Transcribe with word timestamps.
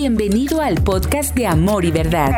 Bienvenido 0.00 0.62
al 0.62 0.76
podcast 0.76 1.34
de 1.34 1.48
Amor 1.48 1.84
y 1.84 1.90
Verdad. 1.90 2.30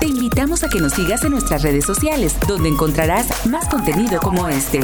Te 0.00 0.06
invitamos 0.06 0.64
a 0.64 0.70
que 0.70 0.78
nos 0.78 0.94
sigas 0.94 1.22
en 1.24 1.32
nuestras 1.32 1.62
redes 1.62 1.84
sociales, 1.84 2.34
donde 2.48 2.70
encontrarás 2.70 3.44
más 3.48 3.68
contenido 3.68 4.18
como 4.18 4.48
este. 4.48 4.80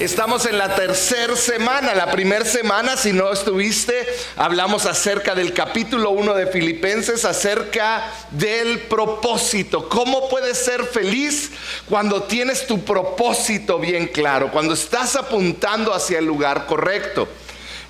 Estamos 0.00 0.44
en 0.46 0.58
la 0.58 0.74
tercera 0.74 1.36
semana, 1.36 1.94
la 1.94 2.10
primera 2.10 2.44
semana, 2.44 2.96
si 2.96 3.12
no 3.12 3.32
estuviste, 3.32 4.08
hablamos 4.34 4.86
acerca 4.86 5.36
del 5.36 5.52
capítulo 5.52 6.10
1 6.10 6.34
de 6.34 6.48
Filipenses, 6.48 7.24
acerca 7.24 8.10
del 8.32 8.80
propósito. 8.80 9.88
¿Cómo 9.88 10.28
puedes 10.28 10.58
ser 10.58 10.84
feliz 10.84 11.52
cuando 11.88 12.24
tienes 12.24 12.66
tu 12.66 12.84
propósito 12.84 13.78
bien 13.78 14.08
claro, 14.08 14.50
cuando 14.50 14.74
estás 14.74 15.14
apuntando 15.14 15.94
hacia 15.94 16.18
el 16.18 16.24
lugar 16.24 16.66
correcto? 16.66 17.28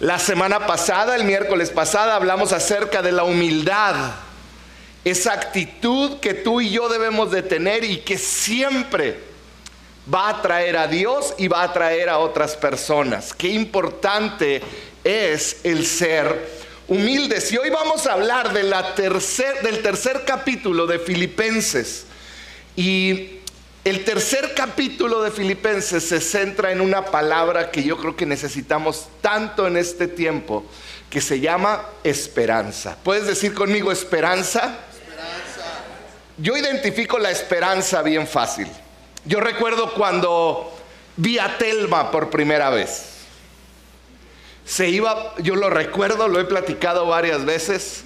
La 0.00 0.20
semana 0.20 0.64
pasada, 0.64 1.16
el 1.16 1.24
miércoles 1.24 1.70
pasada, 1.70 2.14
hablamos 2.14 2.52
acerca 2.52 3.02
de 3.02 3.10
la 3.10 3.24
humildad, 3.24 3.96
esa 5.04 5.32
actitud 5.32 6.20
que 6.20 6.34
tú 6.34 6.60
y 6.60 6.70
yo 6.70 6.88
debemos 6.88 7.32
de 7.32 7.42
tener 7.42 7.82
y 7.82 7.98
que 7.98 8.16
siempre 8.16 9.18
va 10.12 10.28
a 10.28 10.40
traer 10.40 10.76
a 10.76 10.86
Dios 10.86 11.34
y 11.36 11.48
va 11.48 11.64
a 11.64 11.72
traer 11.72 12.08
a 12.08 12.18
otras 12.18 12.54
personas. 12.54 13.34
Qué 13.34 13.48
importante 13.48 14.62
es 15.02 15.62
el 15.64 15.84
ser 15.84 16.48
humildes. 16.86 17.50
Y 17.50 17.58
hoy 17.58 17.70
vamos 17.70 18.06
a 18.06 18.12
hablar 18.12 18.52
del 18.52 18.72
tercer 19.82 20.24
capítulo 20.24 20.86
de 20.86 21.00
Filipenses. 21.00 22.04
Y 22.76 23.37
el 23.88 24.04
tercer 24.04 24.52
capítulo 24.54 25.22
de 25.22 25.30
Filipenses 25.30 26.04
se 26.04 26.20
centra 26.20 26.72
en 26.72 26.80
una 26.80 27.06
palabra 27.06 27.70
que 27.70 27.82
yo 27.82 27.96
creo 27.96 28.16
que 28.16 28.26
necesitamos 28.26 29.08
tanto 29.22 29.66
en 29.66 29.76
este 29.76 30.08
tiempo, 30.08 30.64
que 31.08 31.20
se 31.20 31.40
llama 31.40 31.82
esperanza. 32.04 32.98
¿Puedes 33.02 33.26
decir 33.26 33.54
conmigo 33.54 33.90
esperanza? 33.90 34.78
Esperanza. 34.92 35.84
Yo 36.36 36.56
identifico 36.56 37.18
la 37.18 37.30
esperanza 37.30 38.02
bien 38.02 38.26
fácil. 38.26 38.68
Yo 39.24 39.40
recuerdo 39.40 39.94
cuando 39.94 40.76
vi 41.16 41.38
a 41.38 41.56
Telma 41.56 42.10
por 42.10 42.28
primera 42.28 42.68
vez. 42.70 43.04
Se 44.66 44.88
iba, 44.90 45.34
yo 45.38 45.56
lo 45.56 45.70
recuerdo, 45.70 46.28
lo 46.28 46.38
he 46.40 46.44
platicado 46.44 47.06
varias 47.06 47.46
veces. 47.46 48.04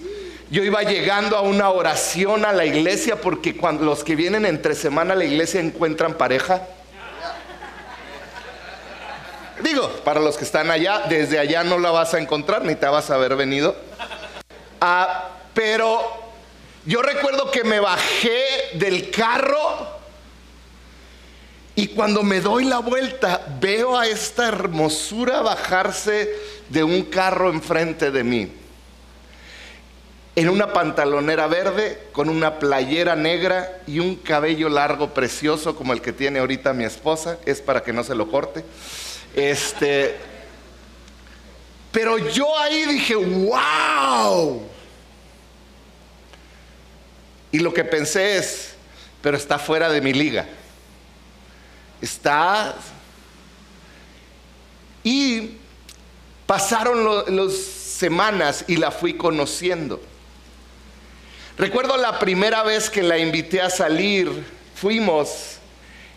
Yo 0.53 0.62
iba 0.62 0.83
llegando 0.83 1.39
a 1.39 1.41
una 1.41 1.70
oración 1.70 2.45
a 2.45 2.53
la 2.53 2.67
iglesia 2.67 3.19
porque 3.19 3.56
cuando 3.56 3.86
los 3.86 4.05
que 4.05 4.14
vienen 4.14 4.45
entre 4.45 4.75
semana 4.75 5.14
a 5.14 5.17
la 5.17 5.25
iglesia 5.25 5.62
encuentran 5.62 6.12
pareja. 6.12 6.69
Digo, 9.62 9.89
para 10.05 10.20
los 10.20 10.36
que 10.36 10.44
están 10.44 10.70
allá, 10.70 11.05
desde 11.09 11.39
allá 11.39 11.64
no 11.64 11.78
la 11.78 11.91
vas 11.91 12.12
a 12.12 12.19
encontrar 12.19 12.67
ni 12.67 12.75
te 12.75 12.84
vas 12.84 13.09
a 13.09 13.14
haber 13.14 13.34
venido. 13.34 13.75
Ah, 14.78 15.31
pero 15.55 16.03
yo 16.84 17.00
recuerdo 17.00 17.50
que 17.50 17.64
me 17.64 17.81
bajé 17.81 18.44
del 18.75 19.11
carro 19.11 19.89
y 21.75 21.89
cuando 21.89 22.22
me 22.22 22.42
doy 22.42 22.66
la 22.66 22.81
vuelta, 22.81 23.41
veo 23.59 23.97
a 23.98 24.06
esta 24.06 24.48
hermosura 24.48 25.41
bajarse 25.41 26.31
de 26.69 26.84
un 26.84 27.05
carro 27.05 27.48
enfrente 27.48 28.11
de 28.11 28.22
mí. 28.22 28.61
En 30.34 30.48
una 30.48 30.72
pantalonera 30.72 31.47
verde, 31.47 32.08
con 32.12 32.28
una 32.28 32.58
playera 32.58 33.16
negra 33.16 33.83
y 33.86 33.98
un 33.98 34.16
cabello 34.16 34.69
largo 34.69 35.12
precioso 35.12 35.77
como 35.77 35.92
el 35.92 36.00
que 36.00 36.12
tiene 36.12 36.38
ahorita 36.38 36.72
mi 36.72 36.84
esposa, 36.84 37.38
es 37.44 37.61
para 37.61 37.83
que 37.83 37.92
no 37.92 38.02
se 38.02 38.14
lo 38.14 38.30
corte. 38.30 38.64
Este, 39.34 40.16
pero 41.91 42.16
yo 42.16 42.58
ahí 42.58 42.86
dije, 42.86 43.14
wow. 43.14 44.62
Y 47.50 47.58
lo 47.58 47.75
que 47.75 47.84
pensé 47.84 48.38
es, 48.38 48.75
pero 49.20 49.36
está 49.36 49.58
fuera 49.58 49.91
de 49.91 50.00
mi 50.00 50.12
liga 50.14 50.47
está... 52.03 52.75
Y 55.04 55.56
pasaron 56.47 57.25
las 57.37 57.54
semanas 57.54 58.64
y 58.69 58.76
la 58.76 58.91
fui 58.91 59.14
conociendo. 59.14 60.00
Recuerdo 61.58 61.96
la 61.96 62.18
primera 62.18 62.62
vez 62.62 62.88
que 62.88 63.02
la 63.02 63.18
invité 63.18 63.60
a 63.60 63.68
salir, 63.68 64.44
fuimos, 64.74 65.58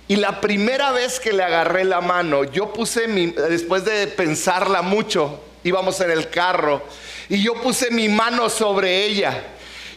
y 0.08 0.16
la 0.16 0.40
primera 0.40 0.92
vez 0.92 1.20
que 1.20 1.34
le 1.34 1.44
agarré 1.44 1.84
la 1.84 2.00
mano, 2.00 2.44
yo 2.46 2.72
puse 2.72 3.08
mi, 3.08 3.28
después 3.28 3.84
de 3.84 4.08
pensarla 4.08 4.82
mucho, 4.82 5.42
íbamos 5.64 6.00
en 6.00 6.12
el 6.12 6.30
carro, 6.30 6.84
y 7.28 7.44
yo 7.44 7.56
puse 7.56 7.92
mi 7.92 8.08
mano 8.08 8.50
sobre 8.50 9.06
ella. 9.06 9.44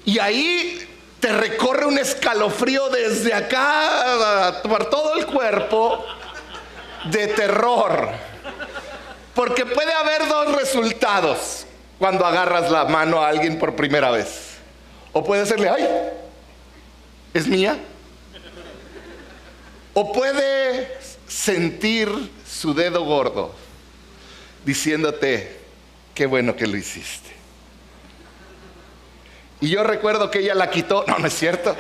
Y 0.05 0.19
ahí 0.19 0.89
te 1.21 1.33
recorre 1.33 1.87
un 1.87 1.99
escalofrío 1.99 2.89
desde 2.89 3.35
acá 3.35 4.61
por 4.63 4.89
todo 4.89 5.15
el 5.15 5.27
cuerpo 5.27 6.05
de 7.05 7.29
terror. 7.29 8.09
Porque 9.35 9.67
puede 9.67 9.93
haber 9.93 10.27
dos 10.27 10.57
resultados 10.57 11.67
cuando 11.99 12.25
agarras 12.25 12.71
la 12.71 12.87
mano 12.87 13.21
a 13.21 13.29
alguien 13.29 13.59
por 13.59 13.77
primera 13.77 14.11
vez. 14.11 14.48
O 15.19 15.25
puede 15.25 15.45
serle, 15.47 15.69
ay, 15.69 15.85
es 17.35 17.49
mía. 17.49 17.77
O 19.95 20.13
puede 20.13 20.97
sentir 21.27 22.09
su 22.49 22.73
dedo 22.73 23.03
gordo 23.03 23.53
diciéndote, 24.65 25.59
qué 26.15 26.27
bueno 26.27 26.55
que 26.55 26.69
lo 26.69 26.77
hiciste. 26.77 27.31
Y 29.61 29.71
yo 29.71 29.83
recuerdo 29.83 30.31
que 30.31 30.39
ella 30.39 30.55
la 30.55 30.71
quitó, 30.71 31.05
no, 31.09 31.19
no 31.19 31.27
es 31.27 31.35
cierto. 31.35 31.75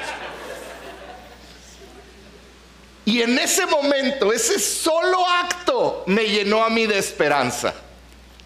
Y 3.05 3.22
en 3.22 3.38
ese 3.38 3.66
momento, 3.66 4.32
ese 4.32 4.59
solo 4.59 5.25
acto 5.25 6.03
me 6.09 6.25
llenó 6.25 6.65
a 6.65 6.70
mí 6.70 6.88
de 6.88 6.99
esperanza, 6.99 7.72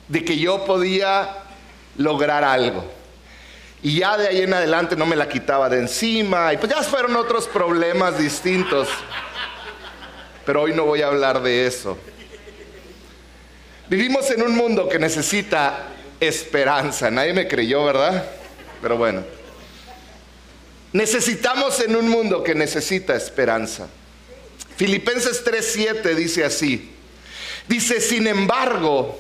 de 0.07 0.23
que 0.23 0.37
yo 0.37 0.67
podía 0.67 1.45
lograr 1.97 2.45
algo. 2.45 3.01
Y 3.83 3.99
ya 3.99 4.17
de 4.17 4.29
ahí 4.29 4.43
en 4.43 4.55
adelante 4.55 4.95
no 4.95 5.07
me 5.07 5.17
la 5.17 5.29
quitaba 5.29 5.69
de 5.69 5.79
encima, 5.79 6.53
y 6.53 6.57
pues 6.57 6.73
ya 6.73 6.83
fueron 6.83 7.17
otros 7.17 7.49
problemas 7.49 8.17
distintos. 8.19 8.89
Pero 10.47 10.63
hoy 10.63 10.73
no 10.73 10.85
voy 10.85 11.03
a 11.03 11.09
hablar 11.09 11.43
de 11.43 11.67
eso. 11.67 11.99
Vivimos 13.89 14.31
en 14.31 14.43
un 14.43 14.55
mundo 14.55 14.89
que 14.89 14.99
necesita 14.99 15.89
esperanza. 16.21 17.11
Nadie 17.11 17.33
me 17.33 17.49
creyó, 17.49 17.85
¿verdad? 17.85 18.25
Pero 18.81 18.97
bueno, 18.97 19.23
necesitamos 20.93 21.81
en 21.81 21.97
un 21.97 22.09
mundo 22.09 22.43
que 22.43 22.55
necesita 22.55 23.15
esperanza. 23.15 23.89
Filipenses 24.77 25.45
3:7 25.45 26.15
dice 26.15 26.45
así. 26.45 26.93
Dice, 27.69 28.01
sin 28.01 28.27
embargo, 28.27 29.19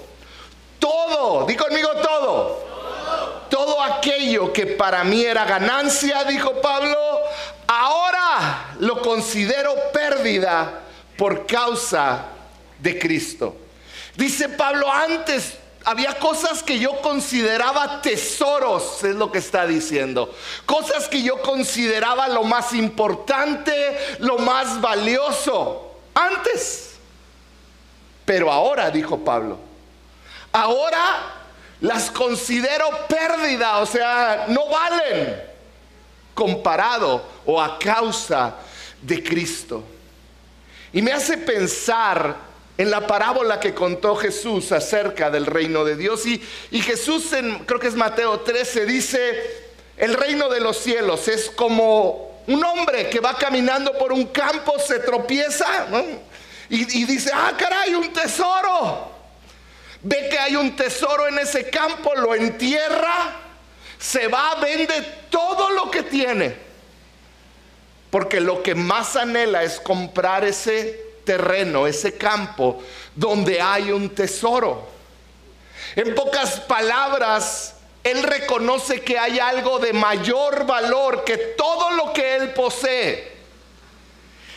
todo, 0.79 1.47
di 1.47 1.55
conmigo 1.55 1.91
todo, 2.03 2.72
todo 3.53 3.83
aquello 3.83 4.51
que 4.51 4.67
para 4.67 5.05
mí 5.05 5.23
era 5.23 5.45
ganancia, 5.45 6.25
dijo 6.25 6.63
Pablo, 6.63 6.97
ahora 7.67 8.75
lo 8.79 9.03
considero 9.03 9.75
pérdida 9.93 10.81
por 11.19 11.47
causa 11.47 12.29
de 12.79 12.99
Cristo. 12.99 13.55
Dice 14.17 14.49
Pablo, 14.49 14.91
antes 14.91 15.59
había 15.85 16.19
cosas 16.19 16.63
que 16.63 16.79
yo 16.79 17.03
consideraba 17.03 18.01
tesoros, 18.01 19.05
es 19.05 19.17
lo 19.17 19.31
que 19.31 19.41
está 19.41 19.67
diciendo. 19.67 20.35
Cosas 20.65 21.07
que 21.07 21.23
yo 21.23 21.43
consideraba 21.43 22.29
lo 22.29 22.45
más 22.45 22.73
importante, 22.73 24.17
lo 24.21 24.39
más 24.39 24.81
valioso. 24.81 25.93
Antes. 26.15 26.95
Pero 28.25 28.51
ahora, 28.51 28.91
dijo 28.91 29.19
Pablo, 29.19 29.59
ahora 30.53 31.42
las 31.83 32.13
considero 32.13 32.89
pérdida, 33.09 33.79
o 33.79 33.87
sea, 33.87 34.47
no 34.49 34.69
valen 34.69 35.43
comparado 36.33 37.25
o 37.45 37.61
a 37.61 37.77
causa 37.79 38.55
de 39.03 39.23
Cristo. 39.23 39.83
Y 40.93 41.03
me 41.03 41.13
hace 41.13 41.39
pensar 41.39 42.37
en 42.79 42.89
la 42.89 43.05
parábola 43.05 43.59
que 43.59 43.75
contó 43.75 44.15
Jesús 44.15 44.71
acerca 44.71 45.29
del 45.29 45.45
reino 45.45 45.85
de 45.85 45.97
Dios. 45.97 46.25
Y, 46.25 46.41
Jesús, 46.81 47.33
en, 47.33 47.65
creo 47.65 47.81
que 47.81 47.89
es 47.89 47.97
Mateo 47.97 48.41
13, 48.41 48.87
dice, 48.87 49.73
el 49.97 50.15
reino 50.15 50.49
de 50.49 50.61
los 50.61 50.79
cielos 50.79 51.27
es 51.27 51.51
como 51.51 52.43
un 52.47 52.65
hombre 52.65 53.11
que 53.11 53.19
va 53.19 53.37
caminando 53.37 53.99
por 53.99 54.13
un 54.13 54.27
campo, 54.27 54.75
se 54.79 55.01
tropieza 55.01 55.67
y, 56.69 57.01
y 57.01 57.05
dice, 57.07 57.33
ah, 57.35 57.53
caray, 57.59 57.93
un 57.97 58.13
tesoro. 58.13 59.12
Ve 60.03 60.29
que 60.29 60.39
hay 60.39 60.57
un 60.57 60.75
tesoro 60.75 61.29
en 61.29 61.39
ese 61.39 61.71
campo, 61.71 62.13
lo 62.17 62.35
entierra, 62.35 63.37
se 63.99 64.27
va, 64.27 64.57
vende 64.57 65.01
todo 65.31 65.71
lo 65.71 65.91
que 65.91 66.03
tiene. 66.03 66.57
Porque 68.11 68.41
lo 68.41 68.63
que 68.63 68.75
más 68.75 69.15
anhela 69.15 69.63
es 69.63 69.79
comprar 69.81 70.45
ese 70.45 71.13
terreno, 71.25 71.87
ese 71.87 72.17
campo 72.17 72.83
donde 73.15 73.61
hay 73.61 73.93
un 73.93 74.11
tesoro. 74.11 74.89
En 75.95 76.15
pocas 76.17 76.59
palabras, 76.61 77.77
él 78.03 78.25
reconoce 78.25 79.03
que 79.03 79.17
hay 79.19 79.39
algo 79.39 79.79
de 79.79 79.93
mayor 79.93 80.67
valor 80.67 81.23
que 81.23 81.37
todo 81.37 81.93
lo 81.93 82.13
que 82.13 82.35
él 82.35 82.51
posee. 82.51 83.31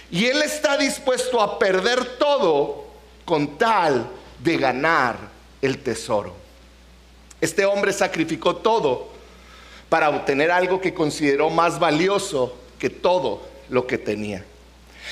Y 0.10 0.26
él 0.26 0.42
está 0.42 0.76
dispuesto 0.76 1.40
a 1.40 1.60
perder 1.60 2.18
todo 2.18 2.88
con 3.26 3.60
tal 3.60 4.10
de 4.40 4.58
ganar 4.58 5.35
el 5.66 5.80
tesoro. 5.80 6.34
Este 7.42 7.66
hombre 7.66 7.92
sacrificó 7.94 8.58
todo 8.58 9.10
para 9.90 10.10
obtener 10.10 10.52
algo 10.52 10.82
que 10.82 10.94
consideró 10.94 11.50
más 11.50 11.80
valioso 11.80 12.56
que 12.80 12.90
todo 12.90 13.42
lo 13.70 13.86
que 13.86 13.98
tenía. 13.98 14.44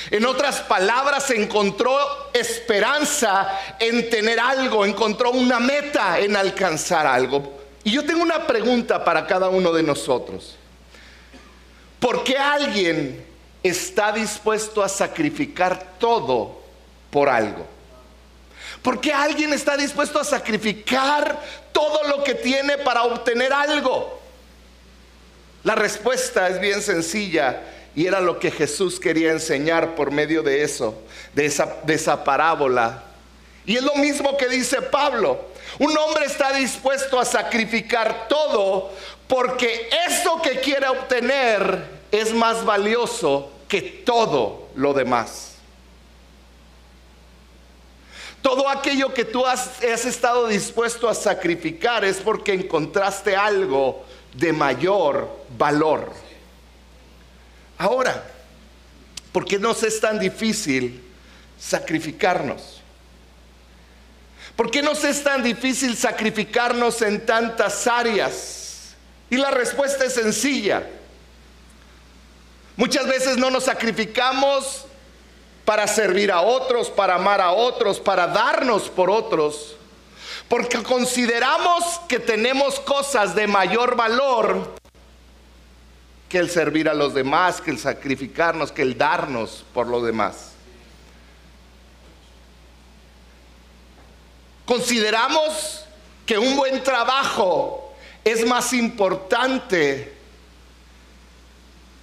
En 0.09 0.25
otras 0.25 0.61
palabras, 0.61 1.29
encontró 1.29 1.95
esperanza 2.33 3.59
en 3.79 4.09
tener 4.09 4.39
algo, 4.39 4.85
encontró 4.85 5.31
una 5.31 5.59
meta 5.59 6.19
en 6.19 6.35
alcanzar 6.35 7.05
algo. 7.05 7.61
Y 7.83 7.91
yo 7.91 8.03
tengo 8.05 8.21
una 8.21 8.47
pregunta 8.47 9.03
para 9.03 9.27
cada 9.27 9.49
uno 9.49 9.71
de 9.71 9.83
nosotros. 9.83 10.55
¿Por 11.99 12.23
qué 12.23 12.37
alguien 12.37 13.23
está 13.61 14.11
dispuesto 14.11 14.83
a 14.83 14.89
sacrificar 14.89 15.97
todo 15.99 16.61
por 17.09 17.29
algo? 17.29 17.72
¿Por 18.83 18.99
qué 18.99 19.13
alguien 19.13 19.53
está 19.53 19.77
dispuesto 19.77 20.19
a 20.19 20.25
sacrificar 20.25 21.41
todo 21.71 22.03
lo 22.09 22.23
que 22.23 22.35
tiene 22.35 22.77
para 22.77 23.03
obtener 23.03 23.53
algo? 23.53 24.19
La 25.63 25.73
respuesta 25.73 26.49
es 26.49 26.59
bien 26.59 26.81
sencilla 26.81 27.61
y 27.95 28.05
era 28.05 28.19
lo 28.19 28.39
que 28.39 28.51
Jesús 28.51 28.99
quería 28.99 29.31
enseñar 29.31 29.95
por 29.95 30.11
medio 30.11 30.43
de 30.43 30.63
eso, 30.63 31.01
de 31.33 31.45
esa, 31.45 31.77
de 31.83 31.93
esa 31.93 32.25
parábola. 32.25 33.03
Y 33.65 33.77
es 33.77 33.83
lo 33.83 33.95
mismo 33.95 34.35
que 34.35 34.49
dice 34.49 34.81
Pablo. 34.81 35.39
Un 35.79 35.97
hombre 35.97 36.25
está 36.25 36.51
dispuesto 36.51 37.17
a 37.17 37.23
sacrificar 37.23 38.27
todo 38.27 38.91
porque 39.29 39.89
eso 40.09 40.41
que 40.41 40.59
quiere 40.59 40.87
obtener 40.89 41.85
es 42.11 42.33
más 42.33 42.65
valioso 42.65 43.49
que 43.69 43.81
todo 43.81 44.67
lo 44.75 44.93
demás. 44.93 45.52
Todo 48.43 48.67
aquello 48.67 49.13
que 49.13 49.23
tú 49.23 49.45
has, 49.45 49.81
estado 49.81 50.49
dispuesto 50.49 51.07
a 51.07 51.15
sacrificar 51.15 52.03
es 52.03 52.17
porque 52.17 52.53
encontraste 52.53 53.37
algo 53.37 54.05
de 54.35 54.51
mayor 54.51 55.45
valor. 55.57 56.11
Ahora, 57.77 58.21
¿por 59.31 59.45
qué 59.45 59.57
nos 59.57 59.81
es 59.83 59.97
tan 60.01 60.19
difícil 60.19 61.01
sacrificarnos? 61.57 62.81
¿Por 64.57 64.69
qué 64.69 64.81
nos 64.81 65.05
es 65.05 65.23
tan 65.23 65.41
difícil 65.41 65.95
sacrificarnos 65.95 67.01
en 67.01 67.25
tantas 67.25 67.87
áreas? 67.87 68.93
Y 69.29 69.37
la 69.37 69.51
respuesta 69.51 70.03
es 70.03 70.15
sencilla. 70.15 70.85
Muchas 72.75 73.07
veces 73.07 73.37
no 73.37 73.49
nos 73.49 73.63
sacrificamos 73.63 74.85
para 75.65 75.87
servir 75.87 76.31
a 76.31 76.41
otros, 76.41 76.89
para 76.89 77.15
amar 77.15 77.41
a 77.41 77.51
otros, 77.51 77.99
para 77.99 78.27
darnos 78.27 78.89
por 78.89 79.09
otros, 79.09 79.75
porque 80.47 80.83
consideramos 80.83 82.01
que 82.07 82.19
tenemos 82.19 82.79
cosas 82.79 83.33
de 83.33 83.47
mayor 83.47 83.95
valor 83.95 84.73
que 86.27 86.39
el 86.39 86.49
servir 86.49 86.89
a 86.89 86.93
los 86.93 87.13
demás, 87.13 87.61
que 87.61 87.71
el 87.71 87.77
sacrificarnos, 87.77 88.71
que 88.71 88.81
el 88.81 88.97
darnos 88.97 89.63
por 89.73 89.87
los 89.87 90.03
demás. 90.03 90.53
Consideramos 94.65 95.85
que 96.25 96.37
un 96.37 96.55
buen 96.55 96.81
trabajo 96.83 97.93
es 98.23 98.45
más 98.45 98.73
importante 98.73 100.12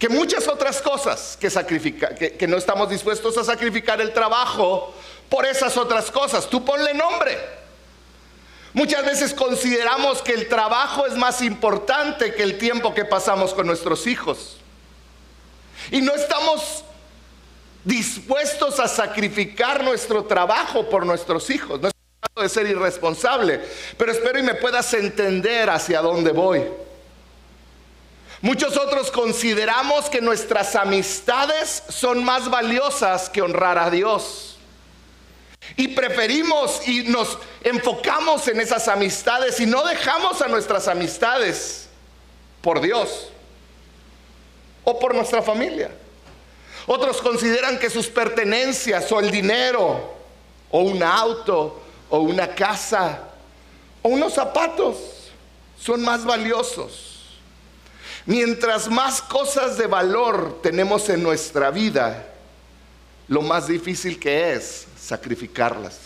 que 0.01 0.09
muchas 0.09 0.49
otras 0.49 0.81
cosas 0.81 1.37
que, 1.39 1.51
sacrifica, 1.51 2.15
que, 2.15 2.47
no 2.49 2.57
estamos 2.57 2.89
dispuestos 2.89 3.37
a 3.37 3.45
sacrificar 3.45 4.01
el 4.01 4.15
trabajo 4.15 4.95
por 5.29 5.45
esas 5.45 5.77
otras 5.77 6.11
cosas. 6.11 6.49
Tú 6.49 6.65
ponle 6.65 6.95
nombre. 6.95 7.39
Muchas 8.73 9.05
veces 9.05 9.35
consideramos 9.35 10.23
que 10.23 10.33
el 10.33 10.49
trabajo 10.49 11.07
es 11.07 11.17
más 11.17 11.43
importante 11.43 12.35
que 12.35 12.43
el 12.43 12.57
tiempo 12.57 12.95
que 12.95 13.05
pasamos 13.05 13.53
con 13.53 13.67
nuestros 13.67 14.07
hijos. 14.07 14.57
Y 15.91 16.01
no 16.01 16.15
estamos 16.15 16.83
dispuestos 17.85 18.81
a 18.81 18.89
sacrificar 18.89 19.85
nuestro 19.85 20.25
trabajo 20.25 20.89
por 20.89 21.05
nuestros 21.05 21.51
hijos 21.51 21.79
de 21.79 22.49
ser 22.49 22.67
irresponsable, 22.67 23.61
pero 23.99 24.13
espero 24.13 24.39
y 24.39 24.43
me 24.43 24.55
puedas 24.55 24.95
entender 24.95 25.69
hacia 25.69 26.01
dónde 26.01 26.33
voy. 26.33 26.65
Muchos 28.43 28.79
otros 28.79 29.11
consideramos 29.11 30.09
que 30.09 30.23
nuestras 30.23 30.75
amistades 30.75 31.83
son 31.91 32.25
más 32.25 32.49
valiosas 32.49 33.29
que 33.29 33.43
honrar 33.43 33.79
a 33.79 33.91
Dios. 33.91 34.57
Y 35.77 35.89
preferimos 35.89 36.87
y 36.89 37.03
nos 37.03 37.37
enfocamos 37.63 38.49
en 38.49 38.61
esas 38.61 38.89
amistades 38.89 39.61
y 39.61 39.67
no 39.67 39.85
dejamos 39.85 40.41
a 40.41 40.49
nuestras 40.49 40.89
amistades 40.89 41.89
por 42.63 42.81
Dios 42.81 43.29
o 44.85 44.99
por 44.99 45.15
nuestra 45.15 45.43
familia. 45.43 45.91
Otros 46.87 47.21
consideran 47.21 47.79
que 47.79 47.91
sus 47.91 48.07
pertenencias 48.07 49.13
o 49.13 49.21
el 49.21 49.31
dinero 49.31 50.15
o 50.71 50.81
un 50.81 51.03
auto 51.03 51.81
o 52.09 52.21
una 52.21 52.55
casa 52.55 53.21
o 54.03 54.09
unos 54.09 54.33
zapatos 54.33 54.97
son 55.79 56.03
más 56.03 56.25
valiosos. 56.25 57.10
Mientras 58.27 58.89
más 58.89 59.23
cosas 59.23 59.79
de 59.79 59.87
valor 59.87 60.61
tenemos 60.63 61.09
en 61.09 61.23
nuestra 61.23 61.71
vida, 61.71 62.27
lo 63.29 63.43
más 63.43 63.67
difícil 63.67 64.19
que 64.19 64.53
es 64.53 64.87
sacrificarlas. 65.01 65.99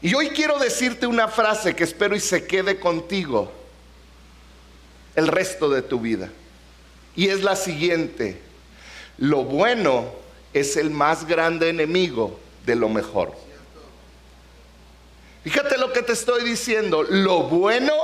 Y 0.00 0.14
hoy 0.14 0.28
quiero 0.28 0.58
decirte 0.58 1.06
una 1.06 1.28
frase 1.28 1.74
que 1.74 1.84
espero 1.84 2.14
y 2.14 2.20
se 2.20 2.46
quede 2.46 2.78
contigo 2.78 3.50
el 5.14 5.26
resto 5.26 5.68
de 5.68 5.82
tu 5.82 6.00
vida. 6.00 6.30
Y 7.14 7.28
es 7.28 7.42
la 7.42 7.56
siguiente. 7.56 8.40
Lo 9.18 9.44
bueno 9.44 10.12
es 10.52 10.76
el 10.76 10.90
más 10.90 11.26
grande 11.26 11.70
enemigo 11.70 12.38
de 12.64 12.76
lo 12.76 12.88
mejor. 12.88 13.34
Fíjate 15.42 15.78
lo 15.78 15.92
que 15.92 16.02
te 16.02 16.12
estoy 16.12 16.44
diciendo. 16.44 17.02
Lo 17.02 17.44
bueno 17.44 17.94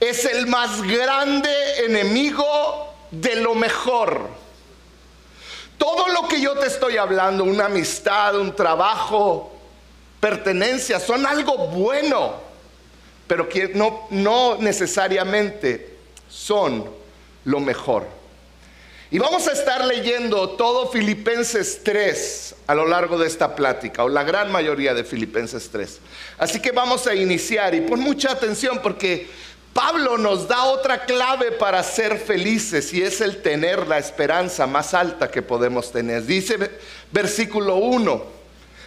es 0.00 0.24
el 0.24 0.46
más 0.46 0.82
grande 0.82 1.50
enemigo 1.84 2.94
de 3.10 3.36
lo 3.36 3.54
mejor. 3.54 4.28
Todo 5.78 6.08
lo 6.08 6.28
que 6.28 6.40
yo 6.40 6.54
te 6.54 6.66
estoy 6.66 6.96
hablando, 6.96 7.44
una 7.44 7.66
amistad, 7.66 8.38
un 8.38 8.54
trabajo, 8.54 9.52
pertenencia, 10.20 10.98
son 10.98 11.26
algo 11.26 11.68
bueno, 11.68 12.34
pero 13.26 13.48
que 13.48 13.68
no, 13.68 14.06
no 14.10 14.56
necesariamente 14.58 15.96
son 16.28 16.88
lo 17.44 17.60
mejor. 17.60 18.06
Y 19.10 19.18
vamos 19.18 19.46
a 19.46 19.52
estar 19.52 19.84
leyendo 19.84 20.50
todo 20.50 20.88
Filipenses 20.88 21.82
3 21.84 22.54
a 22.66 22.74
lo 22.74 22.86
largo 22.86 23.16
de 23.18 23.28
esta 23.28 23.54
plática, 23.54 24.02
o 24.02 24.08
la 24.08 24.24
gran 24.24 24.50
mayoría 24.50 24.94
de 24.94 25.04
Filipenses 25.04 25.68
3. 25.70 26.00
Así 26.38 26.60
que 26.60 26.72
vamos 26.72 27.06
a 27.06 27.14
iniciar 27.14 27.74
y 27.74 27.82
pon 27.82 28.00
mucha 28.00 28.32
atención 28.32 28.80
porque 28.82 29.28
Pablo 29.76 30.16
nos 30.16 30.48
da 30.48 30.64
otra 30.64 31.04
clave 31.04 31.52
para 31.52 31.82
ser 31.82 32.18
felices 32.18 32.94
y 32.94 33.02
es 33.02 33.20
el 33.20 33.42
tener 33.42 33.86
la 33.86 33.98
esperanza 33.98 34.66
más 34.66 34.94
alta 34.94 35.30
que 35.30 35.42
podemos 35.42 35.92
tener. 35.92 36.24
Dice 36.24 36.78
versículo 37.12 37.76
1, 37.76 38.24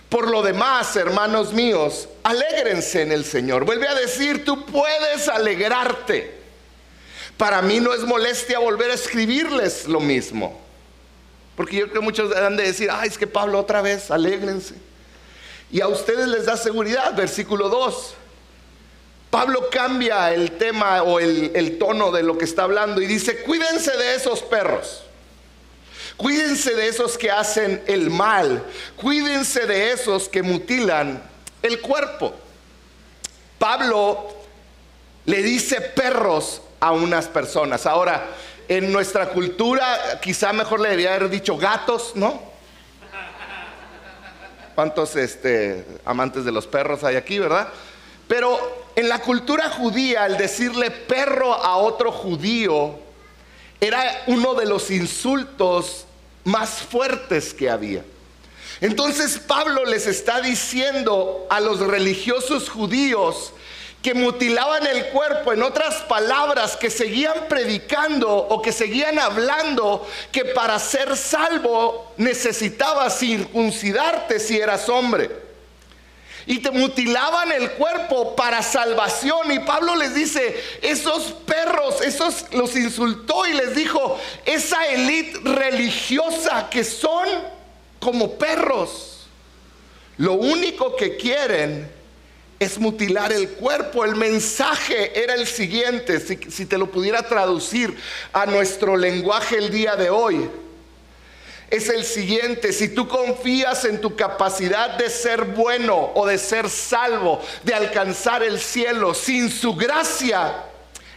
por 0.10 0.28
lo 0.28 0.42
demás, 0.42 0.96
hermanos 0.96 1.54
míos, 1.54 2.10
alégrense 2.24 3.04
en 3.04 3.12
el 3.12 3.24
Señor. 3.24 3.66
Vuelve 3.66 3.88
a 3.88 3.94
decir, 3.94 4.44
tú 4.44 4.66
puedes 4.66 5.28
alegrarte. 5.28 6.40
Para 7.38 7.62
mí 7.62 7.80
no 7.80 7.94
es 7.94 8.02
molestia 8.02 8.58
volver 8.58 8.90
a 8.90 8.96
escribirles 8.96 9.88
lo 9.88 10.00
mismo. 10.00 10.60
Porque 11.56 11.76
yo 11.76 11.84
creo 11.84 12.02
que 12.02 12.06
muchos 12.06 12.36
han 12.36 12.58
de 12.58 12.64
decir, 12.64 12.90
ay, 12.92 13.10
es 13.10 13.18
que 13.20 13.28
Pablo 13.28 13.60
otra 13.60 13.84
vez, 13.84 14.10
alégrense. 14.10 14.74
Y 15.72 15.82
a 15.82 15.88
ustedes 15.88 16.28
les 16.28 16.48
da 16.48 16.58
seguridad, 16.58 17.14
versículo 17.16 17.70
2. 17.70 18.16
Pablo 19.30 19.70
cambia 19.70 20.34
el 20.34 20.54
tema 20.54 21.04
o 21.04 21.20
el, 21.20 21.78
tono 21.78 22.12
de 22.12 22.24
lo 22.24 22.38
que 22.38 22.46
está 22.46 22.64
hablando 22.64 23.00
y 23.02 23.06
dice, 23.06 23.44
cuídense 23.44 23.96
de 23.96 24.16
esos 24.16 24.42
perros. 24.42 25.04
Cuídense 26.18 26.74
de 26.76 26.88
esos 26.88 27.18
que 27.18 27.30
hacen 27.30 27.84
el 27.86 28.10
mal. 28.10 28.66
Cuídense 28.96 29.68
de 29.68 29.92
esos 29.92 30.28
que 30.28 30.42
mutilan 30.42 31.22
el 31.62 31.80
cuerpo. 31.80 32.34
Pablo 33.60 34.34
le 35.26 35.44
dice 35.44 35.80
perros 35.80 36.62
a 36.80 36.92
unas 36.92 37.28
personas. 37.28 37.86
Ahora, 37.86 38.26
en 38.68 38.92
nuestra 38.92 39.30
cultura, 39.30 40.20
quizá 40.22 40.54
mejor 40.54 40.80
le 40.80 40.90
debía 40.90 41.14
haber 41.14 41.30
dicho 41.30 41.56
gatos, 41.56 42.14
¿no? 42.16 42.50
¿Cuántos 44.74 45.16
este, 45.16 45.86
amantes 46.04 46.46
de 46.46 46.52
los 46.52 46.66
perros 46.66 47.04
hay 47.04 47.16
aquí, 47.16 47.38
verdad? 47.38 47.68
Pero 48.28 48.79
en 48.96 49.10
la 49.10 49.20
cultura 49.20 49.70
judía 49.70 50.26
el 50.26 50.38
decirle 50.38 50.92
perro 50.92 51.54
a 51.54 51.78
otro 51.78 52.12
judío 52.12 53.00
era 53.80 54.24
uno 54.28 54.56
de 54.56 54.66
los 54.66 54.92
insultos 54.92 56.06
más 56.44 56.70
fuertes 56.70 57.54
que 57.54 57.70
había. 57.70 58.04
Entonces 58.82 59.40
Pablo 59.40 59.86
les 59.86 60.08
está 60.08 60.42
diciendo 60.42 61.48
a 61.50 61.60
los 61.60 61.80
religiosos 61.80 62.70
judíos 62.70 63.54
que 64.02 64.14
mutilaban 64.14 64.88
el 64.88 65.08
cuerpo, 65.08 65.52
en 65.52 65.62
otras 65.62 65.96
palabras, 66.04 66.78
que 66.78 66.90
seguían 66.90 67.48
predicando 67.50 68.32
o 68.32 68.62
que 68.62 68.72
seguían 68.72 69.20
hablando 69.20 70.08
que 70.32 70.46
para 70.46 70.80
ser 70.80 71.18
salvo 71.18 72.14
necesitabas 72.16 73.20
circuncidarte 73.20 74.40
si 74.40 74.58
eras 74.58 74.88
hombre. 74.88 75.49
Y 76.50 76.58
te 76.58 76.72
mutilaban 76.72 77.52
el 77.52 77.74
cuerpo 77.74 78.36
para 78.36 78.64
salvación. 78.64 79.52
Y 79.52 79.60
Pablo 79.60 79.96
les 79.96 80.16
dice, 80.16 80.60
esos 80.82 81.26
perros, 81.46 82.02
esos 82.02 82.48
los 82.54 82.76
insultó 82.76 83.46
y 83.46 83.54
les 83.54 83.76
dijo, 83.76 84.20
esa 84.48 84.88
élite 84.88 85.42
religiosa 85.44 86.68
que 86.68 86.84
son 86.84 87.28
como 88.00 88.32
perros. 88.40 89.28
Lo 90.18 90.34
único 90.34 90.96
que 90.96 91.18
quieren 91.18 91.88
es 92.60 92.80
mutilar 92.80 93.32
el 93.32 93.50
cuerpo. 93.50 94.04
El 94.04 94.16
mensaje 94.16 95.22
era 95.22 95.36
el 95.36 95.46
siguiente, 95.46 96.20
si, 96.20 96.66
te 96.66 96.80
lo 96.80 96.90
pudiera 96.90 97.22
traducir 97.22 97.96
a 98.34 98.48
nuestro 98.48 98.98
lenguaje 98.98 99.56
el 99.56 99.70
día 99.70 99.96
de 99.96 100.10
hoy. 100.10 100.50
Es 101.70 101.88
el 101.90 102.04
siguiente, 102.04 102.74
si 102.74 102.90
tú 102.90 103.08
confías 103.08 103.86
en 103.86 104.02
tu 104.02 104.16
capacidad 104.16 104.98
de 104.98 105.10
ser 105.10 105.46
bueno 105.46 106.12
o 106.16 106.26
de 106.26 106.40
ser 106.40 106.68
salvo, 106.68 107.42
de 107.64 107.76
alcanzar 107.76 108.42
el 108.42 108.60
cielo, 108.60 109.14
sin 109.14 109.52
su 109.52 109.76
gracia, 109.76 110.64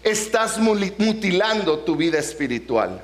estás 0.03 0.59
mutilando 0.59 1.79
tu 1.79 1.97
vida 1.97 2.19
espiritual. 2.19 3.01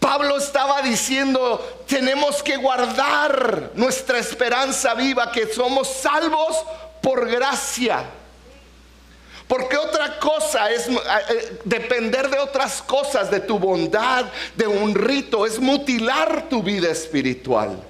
Pablo 0.00 0.36
estaba 0.36 0.82
diciendo, 0.82 1.84
tenemos 1.86 2.42
que 2.42 2.56
guardar 2.56 3.70
nuestra 3.74 4.18
esperanza 4.18 4.94
viva, 4.94 5.30
que 5.30 5.46
somos 5.46 5.88
salvos 5.88 6.56
por 7.00 7.28
gracia. 7.28 8.04
Porque 9.48 9.76
otra 9.76 10.18
cosa 10.18 10.70
es 10.70 10.88
eh, 10.88 10.98
eh, 11.30 11.58
depender 11.64 12.30
de 12.30 12.38
otras 12.38 12.82
cosas, 12.82 13.30
de 13.30 13.40
tu 13.40 13.58
bondad, 13.58 14.26
de 14.56 14.66
un 14.66 14.94
rito, 14.94 15.44
es 15.46 15.58
mutilar 15.58 16.48
tu 16.48 16.62
vida 16.62 16.90
espiritual. 16.90 17.82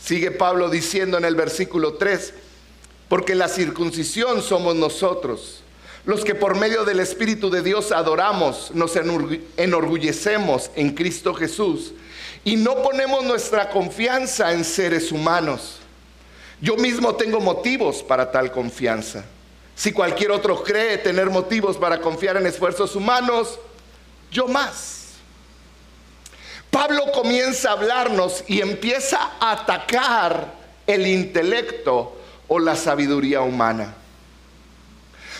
Sigue 0.00 0.30
Pablo 0.30 0.70
diciendo 0.70 1.18
en 1.18 1.24
el 1.24 1.34
versículo 1.34 1.94
3, 1.94 2.32
porque 3.08 3.34
la 3.34 3.48
circuncisión 3.48 4.42
somos 4.42 4.74
nosotros 4.74 5.62
los 6.08 6.24
que 6.24 6.34
por 6.34 6.56
medio 6.56 6.86
del 6.86 7.00
Espíritu 7.00 7.50
de 7.50 7.60
Dios 7.60 7.92
adoramos, 7.92 8.70
nos 8.72 8.96
enorgullecemos 8.96 10.70
en 10.74 10.94
Cristo 10.94 11.34
Jesús 11.34 11.92
y 12.44 12.56
no 12.56 12.82
ponemos 12.82 13.26
nuestra 13.26 13.68
confianza 13.68 14.54
en 14.54 14.64
seres 14.64 15.12
humanos. 15.12 15.80
Yo 16.62 16.76
mismo 16.76 17.14
tengo 17.14 17.40
motivos 17.40 18.02
para 18.02 18.30
tal 18.30 18.50
confianza. 18.50 19.26
Si 19.78 19.92
cualquier 19.92 20.32
otro 20.32 20.64
cree 20.64 20.98
tener 20.98 21.30
motivos 21.30 21.76
para 21.76 22.00
confiar 22.00 22.36
en 22.36 22.48
esfuerzos 22.48 22.96
humanos, 22.96 23.60
yo 24.28 24.48
más. 24.48 25.10
Pablo 26.68 27.12
comienza 27.12 27.68
a 27.68 27.72
hablarnos 27.74 28.42
y 28.48 28.60
empieza 28.60 29.34
a 29.38 29.52
atacar 29.52 30.52
el 30.84 31.06
intelecto 31.06 32.20
o 32.48 32.58
la 32.58 32.74
sabiduría 32.74 33.42
humana. 33.42 33.94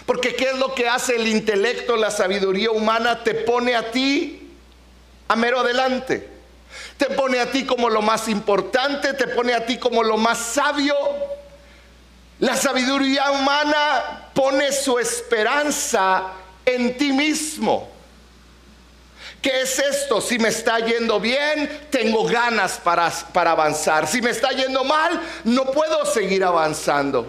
Porque 0.06 0.36
¿qué 0.36 0.50
es 0.50 0.58
lo 0.58 0.72
que 0.72 0.88
hace 0.88 1.16
el 1.16 1.26
intelecto, 1.26 1.96
la 1.96 2.12
sabiduría 2.12 2.70
humana? 2.70 3.24
Te 3.24 3.34
pone 3.34 3.74
a 3.74 3.90
ti 3.90 4.52
a 5.26 5.34
mero 5.34 5.58
adelante. 5.58 6.28
Te 6.96 7.06
pone 7.06 7.40
a 7.40 7.50
ti 7.50 7.66
como 7.66 7.90
lo 7.90 8.02
más 8.02 8.28
importante, 8.28 9.14
te 9.14 9.26
pone 9.26 9.52
a 9.52 9.66
ti 9.66 9.78
como 9.78 10.04
lo 10.04 10.16
más 10.16 10.38
sabio. 10.38 10.94
La 12.40 12.56
sabiduría 12.56 13.32
humana 13.32 14.30
pone 14.32 14.70
su 14.72 14.98
esperanza 14.98 16.32
en 16.64 16.96
ti 16.96 17.12
mismo. 17.12 17.88
¿Qué 19.42 19.62
es 19.62 19.78
esto? 19.78 20.20
Si 20.20 20.38
me 20.38 20.48
está 20.48 20.78
yendo 20.80 21.20
bien, 21.20 21.86
tengo 21.90 22.24
ganas 22.24 22.78
para, 22.78 23.10
para 23.32 23.52
avanzar. 23.52 24.06
Si 24.06 24.20
me 24.20 24.30
está 24.30 24.50
yendo 24.50 24.84
mal, 24.84 25.20
no 25.44 25.66
puedo 25.66 26.04
seguir 26.06 26.44
avanzando. 26.44 27.26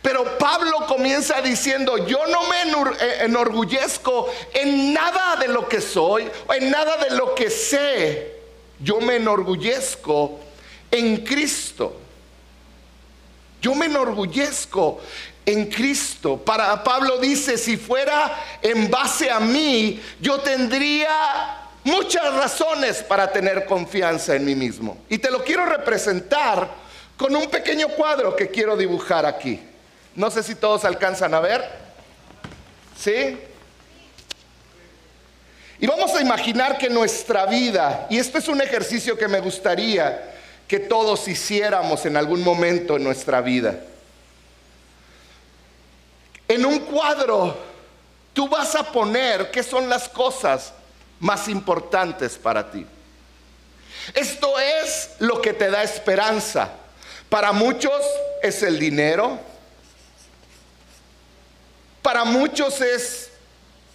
Pero 0.00 0.38
Pablo 0.38 0.86
comienza 0.86 1.40
diciendo, 1.40 2.06
yo 2.06 2.26
no 2.26 2.48
me 2.48 2.62
eh, 3.00 3.24
enorgullezco 3.24 4.30
en 4.54 4.92
nada 4.92 5.36
de 5.36 5.48
lo 5.48 5.68
que 5.68 5.80
soy, 5.80 6.30
en 6.54 6.70
nada 6.70 6.96
de 6.96 7.16
lo 7.16 7.34
que 7.34 7.50
sé. 7.50 8.36
Yo 8.78 9.00
me 9.00 9.16
enorgullezco 9.16 10.40
en 10.90 11.18
Cristo. 11.24 12.01
Yo 13.62 13.76
me 13.76 13.86
enorgullezco 13.86 15.00
en 15.46 15.66
Cristo. 15.66 16.36
Para 16.36 16.82
Pablo 16.82 17.18
dice, 17.18 17.56
si 17.56 17.76
fuera 17.76 18.58
en 18.60 18.90
base 18.90 19.30
a 19.30 19.38
mí, 19.38 20.02
yo 20.20 20.40
tendría 20.40 21.08
muchas 21.84 22.34
razones 22.34 23.04
para 23.04 23.30
tener 23.30 23.64
confianza 23.64 24.34
en 24.34 24.44
mí 24.44 24.56
mismo. 24.56 24.98
Y 25.08 25.18
te 25.18 25.30
lo 25.30 25.44
quiero 25.44 25.64
representar 25.64 26.68
con 27.16 27.34
un 27.36 27.48
pequeño 27.48 27.86
cuadro 27.90 28.34
que 28.34 28.48
quiero 28.48 28.76
dibujar 28.76 29.24
aquí. 29.24 29.60
No 30.16 30.28
sé 30.28 30.42
si 30.42 30.56
todos 30.56 30.84
alcanzan 30.84 31.32
a 31.32 31.38
ver. 31.38 31.64
¿Sí? 32.98 33.38
Y 35.78 35.86
vamos 35.86 36.12
a 36.14 36.20
imaginar 36.20 36.78
que 36.78 36.90
nuestra 36.90 37.46
vida, 37.46 38.08
y 38.10 38.18
esto 38.18 38.38
es 38.38 38.48
un 38.48 38.60
ejercicio 38.60 39.16
que 39.16 39.28
me 39.28 39.38
gustaría 39.38 40.31
que 40.72 40.80
todos 40.80 41.28
hiciéramos 41.28 42.06
en 42.06 42.16
algún 42.16 42.42
momento 42.42 42.96
en 42.96 43.04
nuestra 43.04 43.42
vida. 43.42 43.78
En 46.48 46.64
un 46.64 46.78
cuadro, 46.78 47.54
tú 48.32 48.48
vas 48.48 48.74
a 48.74 48.90
poner 48.90 49.50
qué 49.50 49.62
son 49.62 49.86
las 49.90 50.08
cosas 50.08 50.72
más 51.20 51.46
importantes 51.48 52.38
para 52.38 52.70
ti. 52.70 52.86
Esto 54.14 54.58
es 54.58 55.10
lo 55.18 55.42
que 55.42 55.52
te 55.52 55.68
da 55.70 55.82
esperanza. 55.82 56.70
Para 57.28 57.52
muchos 57.52 58.00
es 58.42 58.62
el 58.62 58.78
dinero, 58.78 59.38
para 62.00 62.24
muchos 62.24 62.80
es 62.80 63.30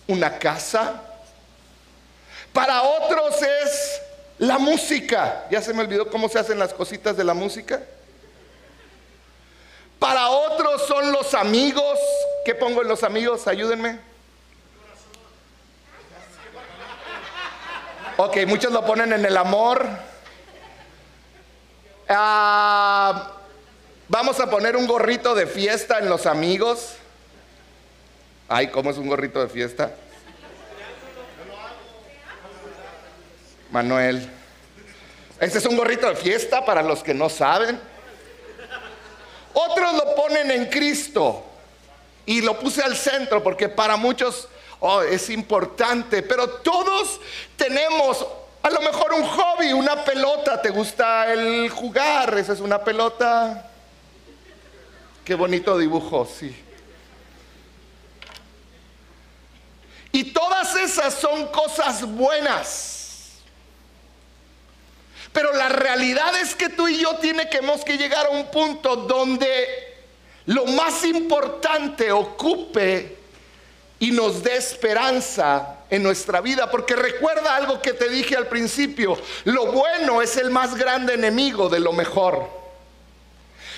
una 0.05 0.37
casa. 0.37 1.01
Para 2.53 2.83
otros 2.83 3.41
es 3.41 4.01
la 4.39 4.57
música. 4.57 5.45
Ya 5.49 5.61
se 5.61 5.73
me 5.73 5.81
olvidó 5.81 6.09
cómo 6.09 6.29
se 6.29 6.39
hacen 6.39 6.59
las 6.59 6.73
cositas 6.73 7.17
de 7.17 7.23
la 7.23 7.33
música. 7.33 7.81
Para 9.99 10.29
otros 10.29 10.85
son 10.87 11.11
los 11.11 11.33
amigos. 11.33 11.97
¿Qué 12.45 12.55
pongo 12.55 12.81
en 12.81 12.87
los 12.87 13.03
amigos? 13.03 13.47
Ayúdenme. 13.47 13.99
Ok, 18.17 18.37
muchos 18.47 18.71
lo 18.71 18.85
ponen 18.85 19.13
en 19.13 19.25
el 19.25 19.37
amor. 19.37 19.87
Ah, 22.09 23.33
vamos 24.07 24.39
a 24.39 24.49
poner 24.49 24.75
un 24.75 24.87
gorrito 24.87 25.35
de 25.35 25.45
fiesta 25.45 25.99
en 25.99 26.09
los 26.09 26.25
amigos. 26.25 26.95
Ay, 28.49 28.67
¿cómo 28.67 28.91
es 28.91 28.97
un 28.97 29.07
gorrito 29.07 29.41
de 29.41 29.49
fiesta? 29.49 29.91
Manuel. 33.71 34.29
Este 35.39 35.59
es 35.59 35.65
un 35.65 35.77
gorrito 35.77 36.07
de 36.07 36.15
fiesta 36.15 36.65
para 36.65 36.81
los 36.81 37.03
que 37.03 37.13
no 37.13 37.29
saben. 37.29 37.79
Otros 39.53 39.93
lo 39.93 40.15
ponen 40.15 40.51
en 40.51 40.65
Cristo. 40.67 41.43
Y 42.25 42.41
lo 42.41 42.59
puse 42.59 42.83
al 42.83 42.95
centro 42.95 43.41
porque 43.41 43.69
para 43.69 43.95
muchos 43.95 44.47
oh, 44.79 45.01
es 45.01 45.29
importante. 45.29 46.23
Pero 46.23 46.49
todos 46.49 47.19
tenemos 47.55 48.25
a 48.63 48.69
lo 48.69 48.81
mejor 48.81 49.13
un 49.13 49.23
hobby, 49.23 49.73
una 49.73 50.03
pelota. 50.03 50.61
¿Te 50.61 50.69
gusta 50.69 51.31
el 51.31 51.69
jugar? 51.69 52.37
Esa 52.37 52.53
es 52.53 52.59
una 52.59 52.83
pelota. 52.83 53.71
Qué 55.23 55.35
bonito 55.35 55.77
dibujo, 55.77 56.25
sí. 56.25 56.63
Y 60.11 60.33
todas 60.33 60.75
esas 60.75 61.13
son 61.13 61.47
cosas 61.47 62.03
buenas. 62.03 62.96
Pero 65.33 65.53
la 65.53 65.69
realidad 65.69 66.35
es 66.39 66.55
que 66.55 66.69
tú 66.69 66.87
y 66.87 66.99
yo 66.99 67.15
tenemos 67.17 67.83
que 67.83 67.97
llegar 67.97 68.27
a 68.27 68.29
un 68.29 68.49
punto 68.49 68.95
donde 68.95 69.95
lo 70.45 70.65
más 70.65 71.03
importante 71.03 72.11
ocupe 72.11 73.17
y 73.99 74.11
nos 74.11 74.43
dé 74.43 74.55
esperanza 74.55 75.79
en 75.89 76.03
nuestra 76.03 76.41
vida. 76.41 76.69
Porque 76.69 76.95
recuerda 76.95 77.55
algo 77.55 77.81
que 77.81 77.93
te 77.93 78.09
dije 78.09 78.35
al 78.35 78.47
principio, 78.47 79.17
lo 79.45 79.71
bueno 79.71 80.21
es 80.21 80.37
el 80.37 80.49
más 80.49 80.75
grande 80.75 81.13
enemigo 81.13 81.69
de 81.69 81.79
lo 81.79 81.93
mejor. 81.93 82.49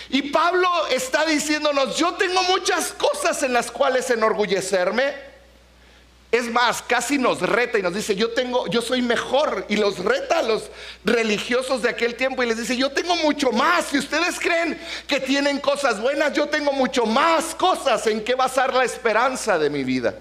Y 0.10 0.24
Pablo 0.24 0.68
está 0.88 1.26
diciéndonos, 1.26 1.96
yo 1.96 2.14
tengo 2.16 2.42
muchas 2.44 2.92
cosas 2.94 3.44
en 3.44 3.54
las 3.54 3.70
cuales 3.70 4.10
enorgullecerme. 4.10 5.29
Es 6.32 6.46
más, 6.52 6.84
casi 6.84 7.18
nos 7.18 7.42
reta 7.42 7.80
y 7.80 7.82
nos 7.82 7.96
dice, 7.96 8.16
yo 8.16 8.32
tengo, 8.32 8.68
yo 8.68 8.84
soy 8.84 9.02
mejor. 9.02 9.66
Y 9.68 9.78
los 9.78 9.98
reta 9.98 10.40
a 10.40 10.44
los 10.44 10.70
religiosos 11.04 11.82
de 11.82 11.90
aquel 11.90 12.16
tiempo 12.16 12.44
y 12.44 12.46
les 12.46 12.58
dice, 12.58 12.78
yo 12.78 12.92
tengo 12.92 13.16
mucho 13.16 13.52
más. 13.52 13.86
Si 13.86 13.98
ustedes 13.98 14.40
creen 14.40 14.80
que 15.08 15.20
tienen 15.20 15.60
cosas 15.60 16.00
buenas, 16.00 16.34
yo 16.34 16.48
tengo 16.48 16.72
mucho 16.72 17.08
más 17.08 17.56
cosas 17.56 18.06
en 18.06 18.24
que 18.24 18.36
basar 18.36 18.76
la 18.76 18.84
esperanza 18.84 19.58
de 19.58 19.72
mi 19.72 19.84
vida. 19.84 20.14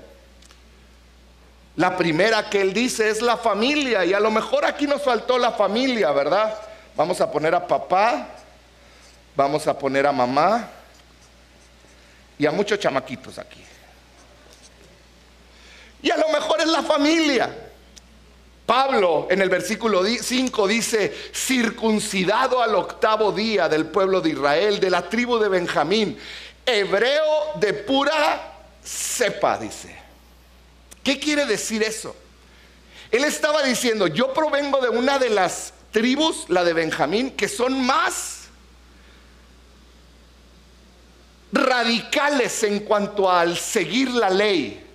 La 1.77 1.95
primera 1.95 2.49
que 2.49 2.63
él 2.63 2.73
dice 2.73 3.11
es 3.11 3.21
la 3.21 3.37
familia. 3.37 4.03
Y 4.07 4.15
a 4.15 4.21
lo 4.21 4.31
mejor 4.31 4.65
aquí 4.65 4.87
nos 4.87 5.03
faltó 5.03 5.37
la 5.37 5.53
familia, 5.53 6.11
¿verdad? 6.11 6.59
Vamos 6.97 7.21
a 7.21 7.31
poner 7.31 7.55
a 7.55 7.67
papá, 7.67 8.29
vamos 9.37 9.67
a 9.67 9.79
poner 9.79 10.07
a 10.07 10.13
mamá 10.13 10.71
y 12.39 12.47
a 12.47 12.51
muchos 12.51 12.79
chamaquitos 12.79 13.39
aquí. 13.39 13.63
Y 16.03 16.11
a 16.11 16.17
lo 16.17 16.29
mejor 16.29 16.61
es 16.61 16.69
la 16.69 16.83
familia. 16.83 17.65
Pablo 18.67 19.29
en 19.31 19.41
el 19.41 19.49
versículo 19.49 20.05
5 20.05 20.69
dice, 20.69 21.31
circuncidado 21.35 22.63
al 22.63 22.75
octavo 22.75 23.33
día 23.33 23.69
del 23.69 23.87
pueblo 23.87 24.21
de 24.21 24.31
Israel, 24.31 24.79
de 24.79 24.91
la 24.91 25.09
tribu 25.09 25.39
de 25.39 25.49
Benjamín, 25.49 26.19
hebreo 26.67 27.55
de 27.59 27.73
pura 27.73 28.53
cepa, 28.85 29.59
dice. 29.59 29.97
¿Qué 31.03 31.19
quiere 31.19 31.47
decir 31.47 31.83
eso? 31.83 32.15
Él 33.11 33.25
estaba 33.25 33.63
diciendo, 33.63 34.07
yo 34.07 34.35
provengo 34.35 34.81
de 34.81 34.91
una 34.91 35.19
de 35.19 35.31
las 35.31 35.73
tribus, 35.91 36.45
la 36.49 36.63
de 36.63 36.75
Benjamín, 36.75 37.31
que 37.31 37.49
son 37.49 37.81
más 37.87 38.49
radicales 41.53 42.63
en 42.65 42.81
cuanto 42.81 43.31
al 43.31 43.57
seguir 43.57 44.11
la 44.11 44.29
ley. 44.29 44.88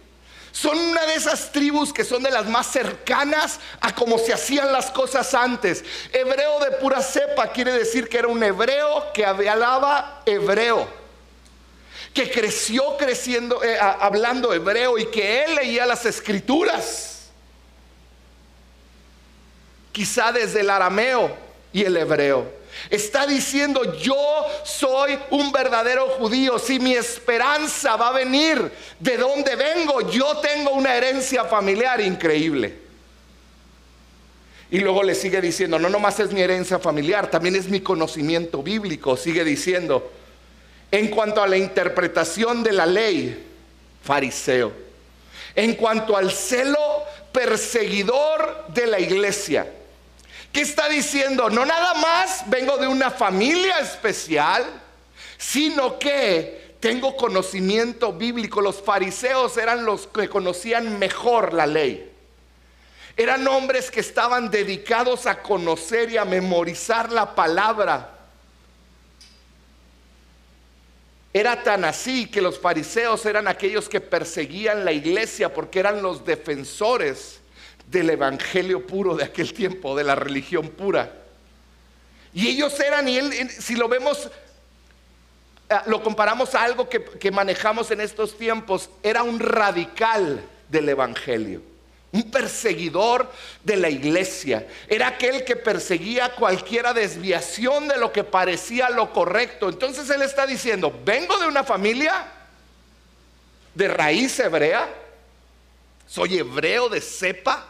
Son 0.53 0.77
una 0.77 1.03
de 1.07 1.15
esas 1.15 1.51
tribus 1.51 1.91
que 1.91 2.05
son 2.05 2.21
de 2.21 2.29
las 2.29 2.45
más 2.45 2.67
cercanas 2.67 3.59
a 3.81 3.93
cómo 3.95 4.19
se 4.19 4.33
hacían 4.33 4.71
las 4.71 4.91
cosas 4.91 5.33
antes. 5.33 5.83
Hebreo 6.11 6.59
de 6.59 6.73
pura 6.73 7.01
cepa 7.01 7.51
quiere 7.51 7.73
decir 7.73 8.07
que 8.07 8.19
era 8.19 8.27
un 8.27 8.41
hebreo 8.43 9.11
que 9.13 9.25
hablaba 9.25 10.21
hebreo. 10.27 10.87
Que 12.13 12.29
creció 12.29 12.97
creciendo, 12.97 13.63
eh, 13.63 13.79
hablando 13.79 14.53
hebreo 14.53 14.99
y 14.99 15.07
que 15.07 15.43
él 15.43 15.55
leía 15.55 15.87
las 15.87 16.05
escrituras. 16.05 17.31
Quizá 19.91 20.31
desde 20.31 20.59
el 20.59 20.69
arameo 20.69 21.35
y 21.73 21.83
el 21.83 21.97
hebreo. 21.97 22.62
Está 22.89 23.25
diciendo, 23.25 23.97
yo 23.97 24.45
soy 24.63 25.17
un 25.29 25.51
verdadero 25.51 26.07
judío. 26.09 26.59
Si 26.59 26.79
mi 26.79 26.93
esperanza 26.93 27.95
va 27.95 28.09
a 28.09 28.13
venir 28.13 28.71
de 28.99 29.17
donde 29.17 29.55
vengo, 29.55 30.09
yo 30.09 30.37
tengo 30.37 30.71
una 30.71 30.95
herencia 30.95 31.45
familiar 31.45 32.01
increíble. 32.01 32.81
Y 34.71 34.79
luego 34.79 35.03
le 35.03 35.15
sigue 35.15 35.39
diciendo, 35.39 35.77
no 35.77 35.89
nomás 35.89 36.19
es 36.19 36.31
mi 36.33 36.41
herencia 36.41 36.79
familiar, 36.79 37.29
también 37.29 37.55
es 37.55 37.69
mi 37.69 37.81
conocimiento 37.81 38.63
bíblico. 38.63 39.15
Sigue 39.15 39.43
diciendo, 39.43 40.11
en 40.91 41.09
cuanto 41.09 41.43
a 41.43 41.47
la 41.47 41.57
interpretación 41.57 42.63
de 42.63 42.71
la 42.71 42.85
ley, 42.85 43.45
fariseo. 44.03 44.73
En 45.55 45.75
cuanto 45.75 46.17
al 46.17 46.31
celo 46.31 47.03
perseguidor 47.31 48.65
de 48.69 48.87
la 48.87 48.99
iglesia 48.99 49.67
¿Qué 50.53 50.61
está 50.61 50.87
diciendo? 50.87 51.49
No 51.49 51.65
nada 51.65 51.95
más 51.95 52.43
vengo 52.45 52.77
de 52.77 52.87
una 52.87 53.09
familia 53.09 53.79
especial, 53.79 54.63
sino 55.35 55.97
que 55.97 56.75
tengo 56.79 57.17
conocimiento 57.17 58.13
bíblico. 58.13 58.61
Los 58.61 58.79
fariseos 58.79 59.57
eran 59.57 59.83
los 59.83 60.05
que 60.05 60.29
conocían 60.29 60.99
mejor 60.99 61.53
la 61.53 61.65
ley. 61.65 62.07
Eran 63.17 63.47
hombres 63.47 63.89
que 63.89 64.01
estaban 64.01 64.51
dedicados 64.51 65.25
a 65.25 65.41
conocer 65.41 66.11
y 66.11 66.17
a 66.17 66.25
memorizar 66.25 67.11
la 67.11 67.33
palabra. 67.33 68.11
Era 71.33 71.63
tan 71.63 71.83
así 71.83 72.27
que 72.27 72.43
los 72.43 72.59
fariseos 72.59 73.25
eran 73.25 73.47
aquellos 73.47 73.89
que 73.89 74.01
perseguían 74.01 74.85
la 74.85 74.91
iglesia 74.91 75.51
porque 75.51 75.79
eran 75.79 76.03
los 76.03 76.23
defensores 76.23 77.39
del 77.87 78.09
evangelio 78.09 78.85
puro 78.85 79.15
de 79.15 79.23
aquel 79.23 79.53
tiempo, 79.53 79.95
de 79.95 80.03
la 80.03 80.15
religión 80.15 80.69
pura. 80.69 81.11
Y 82.33 82.47
ellos 82.47 82.79
eran, 82.79 83.07
y 83.07 83.17
él, 83.17 83.49
si 83.49 83.75
lo 83.75 83.87
vemos, 83.87 84.29
ah, 85.69 85.83
lo 85.85 86.01
comparamos 86.01 86.55
a 86.55 86.63
algo 86.63 86.89
que, 86.89 87.03
que 87.03 87.31
manejamos 87.31 87.91
en 87.91 88.01
estos 88.01 88.37
tiempos, 88.37 88.89
era 89.03 89.23
un 89.23 89.39
radical 89.39 90.43
del 90.69 90.89
evangelio 90.89 91.73
un 92.13 92.29
perseguidor 92.29 93.29
de 93.63 93.75
la 93.75 93.89
iglesia. 93.89 94.67
Era 94.87 95.07
aquel 95.07 95.43
que 95.43 95.55
perseguía 95.55 96.35
cualquiera 96.35 96.93
desviación 96.93 97.87
de 97.87 97.97
lo 97.97 98.13
que 98.13 98.23
parecía 98.23 98.91
lo 98.91 99.11
correcto. 99.11 99.67
Entonces 99.67 100.07
él 100.11 100.21
está 100.21 100.45
diciendo, 100.45 100.93
vengo 101.03 101.35
de 101.39 101.47
una 101.47 101.63
familia 101.63 102.27
de 103.73 103.87
raíz 103.87 104.39
hebrea, 104.39 104.87
soy 106.07 106.37
hebreo 106.37 106.87
de 106.87 107.01
cepa, 107.01 107.65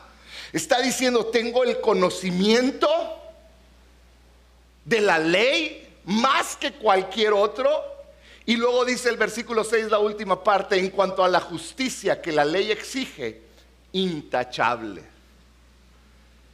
Está 0.54 0.82
diciendo, 0.84 1.26
tengo 1.26 1.64
el 1.64 1.82
conocimiento 1.82 2.88
de 4.86 5.02
la 5.02 5.18
ley 5.18 5.98
más 6.06 6.56
que 6.56 6.74
cualquier 6.74 7.34
otro. 7.34 7.68
Y 8.46 8.56
luego 8.56 8.86
dice 8.86 9.10
el 9.10 9.18
versículo 9.18 9.64
6, 9.64 9.90
la 9.90 9.98
última 9.98 10.44
parte, 10.44 10.78
en 10.78 10.92
cuanto 10.92 11.24
a 11.24 11.28
la 11.28 11.40
justicia 11.40 12.22
que 12.22 12.32
la 12.32 12.46
ley 12.46 12.72
exige, 12.72 13.42
intachable. 13.94 15.04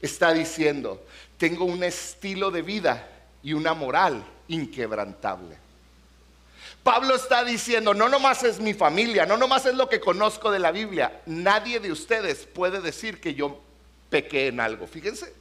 Está 0.02 0.32
diciendo, 0.32 1.04
tengo 1.38 1.66
un 1.66 1.84
estilo 1.84 2.52
de 2.52 2.62
vida 2.62 3.06
y 3.44 3.52
una 3.52 3.74
moral 3.74 4.24
inquebrantable. 4.48 5.58
Pablo 6.84 7.16
está 7.16 7.44
diciendo, 7.44 7.94
no 7.94 8.08
nomás 8.08 8.44
es 8.44 8.60
mi 8.60 8.74
familia, 8.74 9.26
no 9.26 9.36
nomás 9.36 9.66
es 9.66 9.76
lo 9.76 9.90
que 9.90 10.00
conozco 10.00 10.52
de 10.52 10.60
la 10.60 10.72
Biblia, 10.72 11.22
nadie 11.26 11.82
de 11.82 11.92
ustedes 11.92 12.46
puede 12.46 12.80
decir 12.80 13.20
que 13.20 13.34
yo 13.34 13.60
pequé 14.10 14.48
en 14.48 14.60
algo. 14.60 14.88
Fíjense, 14.88 15.34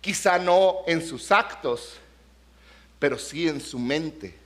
quizá 0.00 0.38
no 0.38 0.78
en 0.86 1.06
sus 1.06 1.30
actos, 1.30 1.94
pero 2.98 3.18
sí 3.18 3.48
en 3.48 3.60
su 3.60 3.78
mente. 3.78 4.36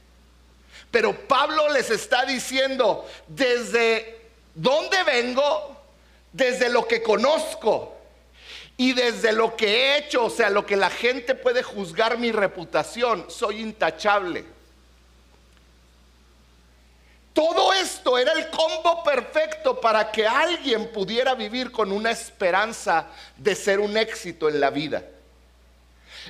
Pero 0.91 1.27
Pablo 1.27 1.73
les 1.73 1.91
está 1.91 2.25
diciendo, 2.25 3.09
desde 3.27 4.21
dónde 4.55 5.03
vengo, 5.05 5.77
desde 6.33 6.69
lo 6.69 6.87
que 6.87 7.03
conozco 7.03 7.97
y 8.77 8.93
desde 8.93 9.33
lo 9.33 9.57
que 9.57 9.67
he 9.67 9.99
hecho, 9.99 10.25
o 10.25 10.31
sea, 10.31 10.51
lo 10.51 10.67
que 10.67 10.77
la 10.77 10.91
gente 10.91 11.35
puede 11.35 11.63
juzgar 11.63 12.19
mi 12.19 12.33
reputación, 12.33 13.27
soy 13.29 13.61
intachable. 13.61 14.45
Todo 17.33 17.73
esto 18.05 18.19
era 18.19 18.33
el 18.33 18.51
combo 18.51 19.03
perfecto 19.03 19.81
para 19.81 20.13
que 20.13 20.27
alguien 20.27 20.93
pudiera 20.93 21.35
vivir 21.35 21.73
con 21.73 21.91
una 21.91 22.11
esperanza 22.11 23.07
de 23.35 23.55
ser 23.55 23.81
un 23.81 23.97
éxito 23.97 24.47
en 24.51 24.61
la 24.61 24.69
vida. 24.69 25.03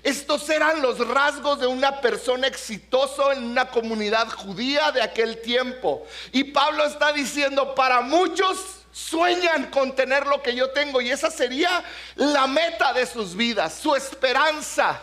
Estos 0.04 0.48
eran 0.50 0.80
los 0.80 1.04
rasgos 1.04 1.58
de 1.58 1.66
una 1.66 2.00
persona 2.00 2.46
exitosa 2.46 3.32
en 3.32 3.42
una 3.42 3.72
comunidad 3.72 4.28
judía 4.28 4.92
de 4.92 5.02
aquel 5.02 5.42
tiempo. 5.42 6.06
Y 6.30 6.44
Pablo 6.44 6.84
está 6.84 7.12
diciendo, 7.12 7.74
para 7.74 8.02
muchos 8.02 8.56
sueñan 8.92 9.68
con 9.72 9.96
tener 9.96 10.28
lo 10.28 10.40
que 10.40 10.54
yo 10.54 10.70
tengo 10.70 11.00
y 11.00 11.10
esa 11.10 11.28
sería 11.28 11.82
la 12.14 12.46
meta 12.46 12.92
de 12.92 13.04
sus 13.04 13.34
vidas, 13.34 13.74
su 13.74 13.96
esperanza. 13.96 15.02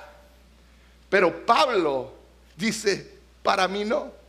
Pero 1.09 1.45
Pablo 1.45 2.13
dice, 2.55 3.19
para 3.43 3.67
mí 3.67 3.83
no. 3.83 4.20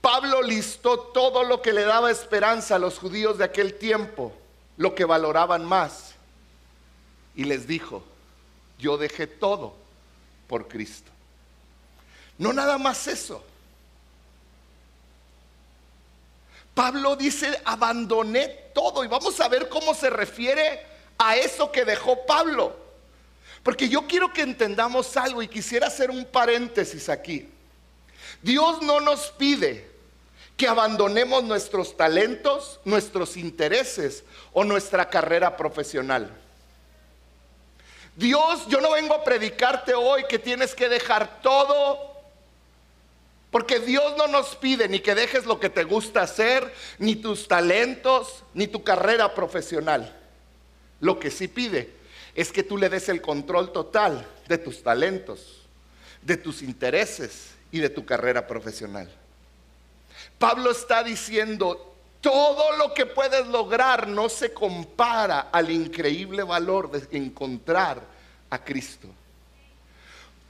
Pablo 0.00 0.42
listó 0.42 0.98
todo 0.98 1.42
lo 1.42 1.60
que 1.60 1.72
le 1.72 1.82
daba 1.82 2.10
esperanza 2.10 2.76
a 2.76 2.78
los 2.78 2.98
judíos 2.98 3.38
de 3.38 3.44
aquel 3.44 3.74
tiempo, 3.74 4.32
lo 4.76 4.94
que 4.94 5.04
valoraban 5.04 5.64
más. 5.64 6.14
Y 7.34 7.44
les 7.44 7.66
dijo, 7.66 8.02
yo 8.78 8.96
dejé 8.96 9.26
todo 9.26 9.74
por 10.46 10.68
Cristo. 10.68 11.10
No 12.38 12.52
nada 12.52 12.78
más 12.78 13.06
eso. 13.08 13.44
Pablo 16.74 17.16
dice, 17.16 17.60
abandoné 17.64 18.46
todo. 18.72 19.02
Y 19.02 19.08
vamos 19.08 19.40
a 19.40 19.48
ver 19.48 19.68
cómo 19.68 19.94
se 19.94 20.10
refiere 20.10 20.86
a 21.18 21.36
eso 21.36 21.72
que 21.72 21.84
dejó 21.84 22.24
Pablo. 22.24 22.76
Porque 23.64 23.88
yo 23.88 24.06
quiero 24.06 24.32
que 24.32 24.42
entendamos 24.42 25.16
algo 25.16 25.42
y 25.42 25.48
quisiera 25.48 25.88
hacer 25.88 26.10
un 26.10 26.24
paréntesis 26.24 27.08
aquí. 27.08 27.48
Dios 28.42 28.82
no 28.82 29.00
nos 29.00 29.30
pide 29.32 29.88
que 30.56 30.66
abandonemos 30.66 31.44
nuestros 31.44 31.96
talentos, 31.96 32.80
nuestros 32.84 33.36
intereses 33.36 34.24
o 34.52 34.64
nuestra 34.64 35.08
carrera 35.08 35.56
profesional. 35.56 36.30
Dios, 38.16 38.66
yo 38.66 38.80
no 38.80 38.92
vengo 38.92 39.14
a 39.14 39.22
predicarte 39.22 39.94
hoy 39.94 40.24
que 40.28 40.38
tienes 40.38 40.74
que 40.74 40.88
dejar 40.88 41.40
todo, 41.42 42.12
porque 43.52 43.78
Dios 43.78 44.16
no 44.16 44.26
nos 44.26 44.56
pide 44.56 44.88
ni 44.88 44.98
que 44.98 45.14
dejes 45.14 45.46
lo 45.46 45.60
que 45.60 45.70
te 45.70 45.84
gusta 45.84 46.22
hacer, 46.22 46.74
ni 46.98 47.14
tus 47.14 47.46
talentos, 47.46 48.42
ni 48.54 48.66
tu 48.66 48.82
carrera 48.82 49.34
profesional. 49.34 50.16
Lo 51.00 51.20
que 51.20 51.30
sí 51.30 51.46
pide 51.46 51.92
es 52.34 52.50
que 52.50 52.64
tú 52.64 52.76
le 52.76 52.88
des 52.88 53.08
el 53.08 53.22
control 53.22 53.72
total 53.72 54.26
de 54.48 54.58
tus 54.58 54.82
talentos, 54.82 55.68
de 56.22 56.36
tus 56.36 56.62
intereses 56.62 57.57
y 57.70 57.80
de 57.80 57.90
tu 57.90 58.04
carrera 58.04 58.46
profesional. 58.46 59.08
Pablo 60.38 60.70
está 60.70 61.02
diciendo, 61.02 61.94
todo 62.20 62.76
lo 62.76 62.94
que 62.94 63.06
puedes 63.06 63.46
lograr 63.46 64.08
no 64.08 64.28
se 64.28 64.52
compara 64.52 65.48
al 65.52 65.70
increíble 65.70 66.42
valor 66.42 66.90
de 66.90 67.16
encontrar 67.16 68.00
a 68.50 68.64
Cristo. 68.64 69.08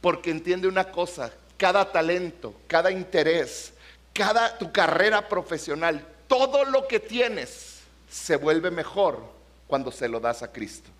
Porque 0.00 0.30
entiende 0.30 0.68
una 0.68 0.90
cosa, 0.90 1.32
cada 1.56 1.90
talento, 1.90 2.54
cada 2.66 2.90
interés, 2.90 3.72
cada 4.12 4.56
tu 4.56 4.72
carrera 4.72 5.28
profesional, 5.28 6.06
todo 6.26 6.64
lo 6.64 6.86
que 6.86 7.00
tienes 7.00 7.80
se 8.08 8.36
vuelve 8.36 8.70
mejor 8.70 9.22
cuando 9.66 9.90
se 9.90 10.08
lo 10.08 10.20
das 10.20 10.42
a 10.42 10.52
Cristo. 10.52 10.90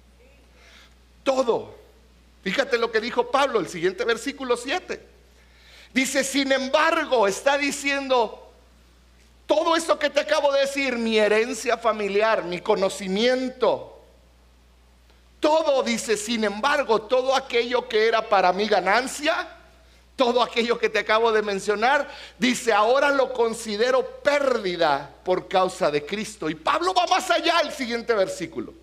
Todo. 1.22 1.74
Fíjate 2.42 2.78
lo 2.78 2.90
que 2.90 3.00
dijo 3.00 3.30
Pablo, 3.30 3.60
el 3.60 3.68
siguiente 3.68 4.04
versículo 4.04 4.56
7. 4.56 5.17
Dice, 5.92 6.22
sin 6.24 6.52
embargo, 6.52 7.26
está 7.26 7.56
diciendo, 7.58 8.52
todo 9.46 9.76
esto 9.76 9.98
que 9.98 10.10
te 10.10 10.20
acabo 10.20 10.52
de 10.52 10.60
decir, 10.60 10.96
mi 10.96 11.18
herencia 11.18 11.78
familiar, 11.78 12.44
mi 12.44 12.60
conocimiento, 12.60 13.98
todo 15.40 15.82
dice, 15.82 16.16
sin 16.16 16.44
embargo, 16.44 17.02
todo 17.02 17.34
aquello 17.34 17.88
que 17.88 18.08
era 18.08 18.28
para 18.28 18.52
mi 18.52 18.66
ganancia, 18.66 19.48
todo 20.16 20.42
aquello 20.42 20.78
que 20.78 20.88
te 20.88 20.98
acabo 20.98 21.30
de 21.30 21.42
mencionar, 21.42 22.08
dice, 22.38 22.72
ahora 22.72 23.10
lo 23.10 23.32
considero 23.32 24.04
pérdida 24.20 25.14
por 25.24 25.46
causa 25.46 25.92
de 25.92 26.04
Cristo. 26.04 26.50
Y 26.50 26.56
Pablo 26.56 26.92
va 26.92 27.06
más 27.06 27.30
allá 27.30 27.60
el 27.60 27.72
siguiente 27.72 28.12
versículo. 28.14 28.74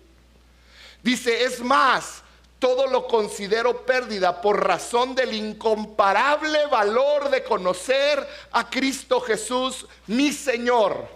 Dice, 1.02 1.44
es 1.44 1.60
más, 1.60 2.22
todo 2.58 2.86
lo 2.86 3.06
considero 3.06 3.84
pérdida 3.84 4.40
por 4.40 4.66
razón 4.66 5.14
del 5.14 5.34
incomparable 5.34 6.66
valor 6.66 7.30
de 7.30 7.42
conocer 7.44 8.26
a 8.52 8.70
Cristo 8.70 9.20
Jesús, 9.20 9.86
mi 10.06 10.32
Señor. 10.32 11.06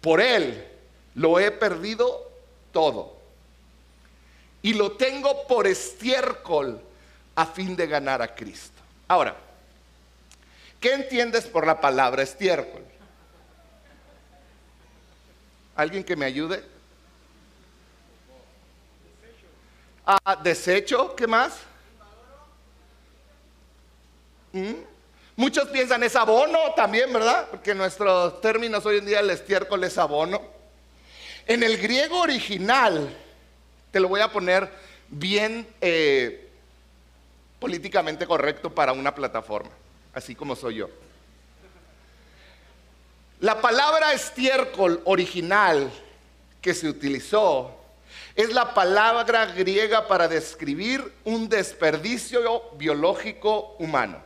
Por 0.00 0.20
Él 0.20 0.66
lo 1.14 1.40
he 1.40 1.50
perdido 1.50 2.30
todo. 2.72 3.16
Y 4.62 4.74
lo 4.74 4.92
tengo 4.92 5.46
por 5.46 5.66
estiércol 5.66 6.80
a 7.34 7.46
fin 7.46 7.74
de 7.74 7.86
ganar 7.86 8.22
a 8.22 8.34
Cristo. 8.34 8.80
Ahora, 9.08 9.36
¿qué 10.80 10.92
entiendes 10.92 11.46
por 11.46 11.66
la 11.66 11.80
palabra 11.80 12.22
estiércol? 12.22 12.84
¿Alguien 15.74 16.04
que 16.04 16.16
me 16.16 16.24
ayude? 16.24 16.77
Ah, 20.10 20.38
desecho, 20.42 21.14
¿qué 21.14 21.26
más? 21.26 21.58
¿Mm? 24.52 24.72
Muchos 25.36 25.68
piensan 25.68 26.02
es 26.02 26.16
abono 26.16 26.58
también, 26.74 27.12
¿verdad? 27.12 27.46
Porque 27.50 27.74
nuestros 27.74 28.40
términos 28.40 28.86
hoy 28.86 28.96
en 28.96 29.04
día 29.04 29.20
el 29.20 29.28
estiércol 29.28 29.84
es 29.84 29.98
abono. 29.98 30.40
En 31.46 31.62
el 31.62 31.76
griego 31.76 32.20
original, 32.20 33.14
te 33.90 34.00
lo 34.00 34.08
voy 34.08 34.22
a 34.22 34.32
poner 34.32 34.70
bien 35.08 35.68
eh, 35.78 36.48
políticamente 37.60 38.26
correcto 38.26 38.74
para 38.74 38.94
una 38.94 39.14
plataforma, 39.14 39.72
así 40.14 40.34
como 40.34 40.56
soy 40.56 40.76
yo. 40.76 40.88
La 43.40 43.60
palabra 43.60 44.14
estiércol 44.14 45.02
original 45.04 45.92
que 46.62 46.72
se 46.72 46.88
utilizó 46.88 47.77
es 48.38 48.54
la 48.54 48.72
palabra 48.72 49.46
griega 49.46 50.06
para 50.06 50.28
describir 50.28 51.12
un 51.24 51.48
desperdicio 51.48 52.70
biológico 52.76 53.74
humano. 53.80 54.20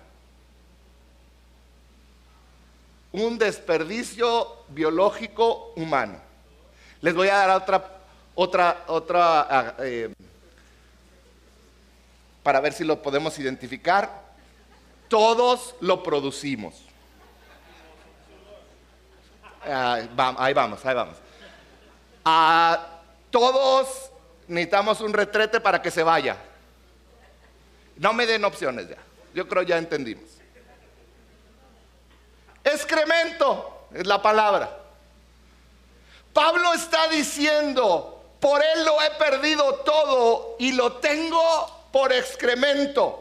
Un 3.10 3.38
desperdicio 3.38 4.64
biológico 4.68 5.72
humano. 5.76 6.20
Les 7.00 7.14
voy 7.14 7.28
a 7.28 7.36
dar 7.36 7.50
otra, 7.62 7.90
otra, 8.34 8.84
otra, 8.88 9.40
ah, 9.48 9.74
eh, 9.78 10.12
para 12.42 12.60
ver 12.60 12.74
si 12.74 12.84
lo 12.84 13.00
podemos 13.00 13.38
identificar. 13.38 14.24
Todos 15.08 15.74
lo 15.80 16.02
producimos. 16.02 16.74
Ah, 19.64 19.94
ahí 19.94 20.52
vamos, 20.52 20.84
ahí 20.84 20.94
vamos. 20.94 21.16
Ah, 22.26 22.91
todos 23.32 23.88
necesitamos 24.46 25.00
un 25.00 25.12
retrete 25.12 25.60
para 25.60 25.82
que 25.82 25.90
se 25.90 26.04
vaya. 26.04 26.36
No 27.96 28.12
me 28.12 28.26
den 28.26 28.44
opciones 28.44 28.88
ya. 28.88 28.98
Yo 29.34 29.48
creo 29.48 29.62
ya 29.62 29.78
entendimos. 29.78 30.30
Excremento 32.62 33.88
es 33.92 34.06
la 34.06 34.22
palabra. 34.22 34.78
Pablo 36.32 36.72
está 36.74 37.08
diciendo, 37.08 38.36
por 38.38 38.62
él 38.62 38.84
lo 38.84 39.02
he 39.02 39.10
perdido 39.12 39.76
todo 39.76 40.56
y 40.58 40.72
lo 40.72 40.94
tengo 40.94 41.88
por 41.90 42.12
excremento. 42.12 43.18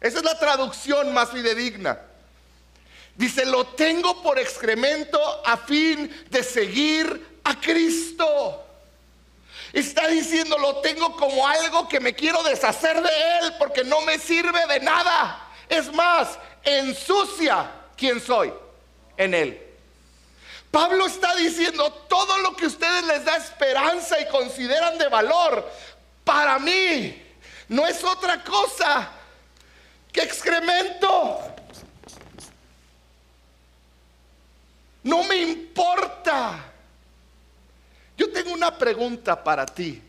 Esa 0.00 0.18
es 0.18 0.24
la 0.24 0.38
traducción 0.38 1.12
más 1.14 1.30
fidedigna. 1.30 2.00
Dice, 3.16 3.46
lo 3.46 3.66
tengo 3.68 4.22
por 4.22 4.38
excremento 4.38 5.18
a 5.44 5.56
fin 5.56 6.26
de 6.28 6.42
seguir 6.42 7.35
a 7.46 7.60
Cristo. 7.60 8.64
Está 9.72 10.08
diciendo, 10.08 10.58
lo 10.58 10.76
tengo 10.76 11.16
como 11.16 11.46
algo 11.46 11.88
que 11.88 12.00
me 12.00 12.14
quiero 12.14 12.42
deshacer 12.42 13.00
de 13.00 13.38
Él 13.38 13.54
porque 13.58 13.84
no 13.84 14.00
me 14.02 14.18
sirve 14.18 14.66
de 14.66 14.80
nada. 14.80 15.48
Es 15.68 15.92
más, 15.92 16.38
ensucia 16.64 17.70
quién 17.96 18.20
soy 18.20 18.52
en 19.16 19.34
Él. 19.34 19.62
Pablo 20.70 21.06
está 21.06 21.34
diciendo, 21.36 21.90
todo 22.08 22.38
lo 22.38 22.56
que 22.56 22.66
ustedes 22.66 23.04
les 23.04 23.24
da 23.24 23.36
esperanza 23.36 24.20
y 24.20 24.28
consideran 24.28 24.98
de 24.98 25.08
valor, 25.08 25.70
para 26.24 26.58
mí 26.58 27.22
no 27.68 27.86
es 27.86 28.02
otra 28.02 28.42
cosa 28.42 29.10
que 30.12 30.22
excremento. 30.22 31.40
No 35.04 35.22
me 35.22 35.36
importa. 35.36 36.72
Yo 38.16 38.30
tengo 38.30 38.52
una 38.52 38.76
pregunta 38.78 39.42
para 39.42 39.66
ti. 39.66 40.02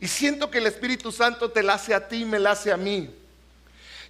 Y 0.00 0.08
siento 0.08 0.50
que 0.50 0.58
el 0.58 0.66
Espíritu 0.66 1.12
Santo 1.12 1.50
te 1.50 1.62
la 1.62 1.74
hace 1.74 1.94
a 1.94 2.08
ti 2.08 2.22
y 2.22 2.24
me 2.24 2.38
la 2.38 2.52
hace 2.52 2.72
a 2.72 2.76
mí. 2.76 3.14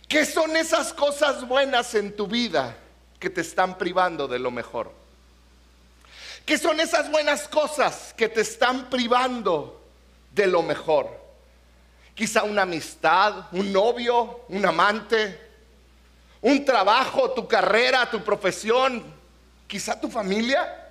¿Qué 0.09 0.25
son 0.25 0.57
esas 0.57 0.93
cosas 0.93 1.47
buenas 1.47 1.95
en 1.95 2.15
tu 2.17 2.27
vida 2.27 2.77
que 3.19 3.29
te 3.29 3.41
están 3.41 3.77
privando 3.77 4.29
de 4.29 4.39
lo 4.39 4.51
mejor? 4.51 4.93
¿Qué 6.47 6.59
son 6.59 6.81
esas 6.81 7.11
buenas 7.11 7.47
cosas 7.47 8.15
que 8.17 8.29
te 8.29 8.41
están 8.41 8.89
privando 8.89 9.83
de 10.33 10.47
lo 10.47 10.63
mejor? 10.63 11.21
Quizá 12.15 12.43
una 12.43 12.63
amistad, 12.63 13.47
un 13.53 13.73
novio, 13.73 14.45
un 14.49 14.65
amante, 14.65 15.41
un 16.41 16.65
trabajo, 16.65 17.31
tu 17.33 17.47
carrera, 17.47 18.11
tu 18.11 18.23
profesión, 18.23 19.05
quizá 19.67 20.01
tu 20.01 20.11
familia 20.11 20.82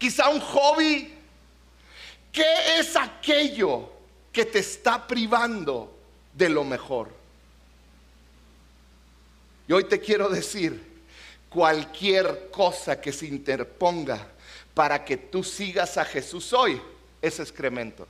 quizá 0.00 0.30
un 0.30 0.40
hobby. 0.40 1.14
¿Qué 2.32 2.78
es 2.78 2.96
aquello 2.96 3.92
que 4.32 4.44
te 4.44 4.60
está 4.60 5.06
privando 5.06 5.96
de 6.32 6.48
lo 6.48 6.64
mejor? 6.64 7.10
Y 9.68 9.72
hoy 9.72 9.84
te 9.84 10.00
quiero 10.00 10.28
decir, 10.28 11.04
cualquier 11.48 12.50
cosa 12.50 13.00
que 13.00 13.12
se 13.12 13.26
interponga 13.26 14.26
para 14.74 15.04
que 15.04 15.16
tú 15.16 15.44
sigas 15.44 15.98
a 15.98 16.04
Jesús 16.04 16.52
hoy 16.52 16.80
es 17.20 17.38
excremento. 17.38 18.08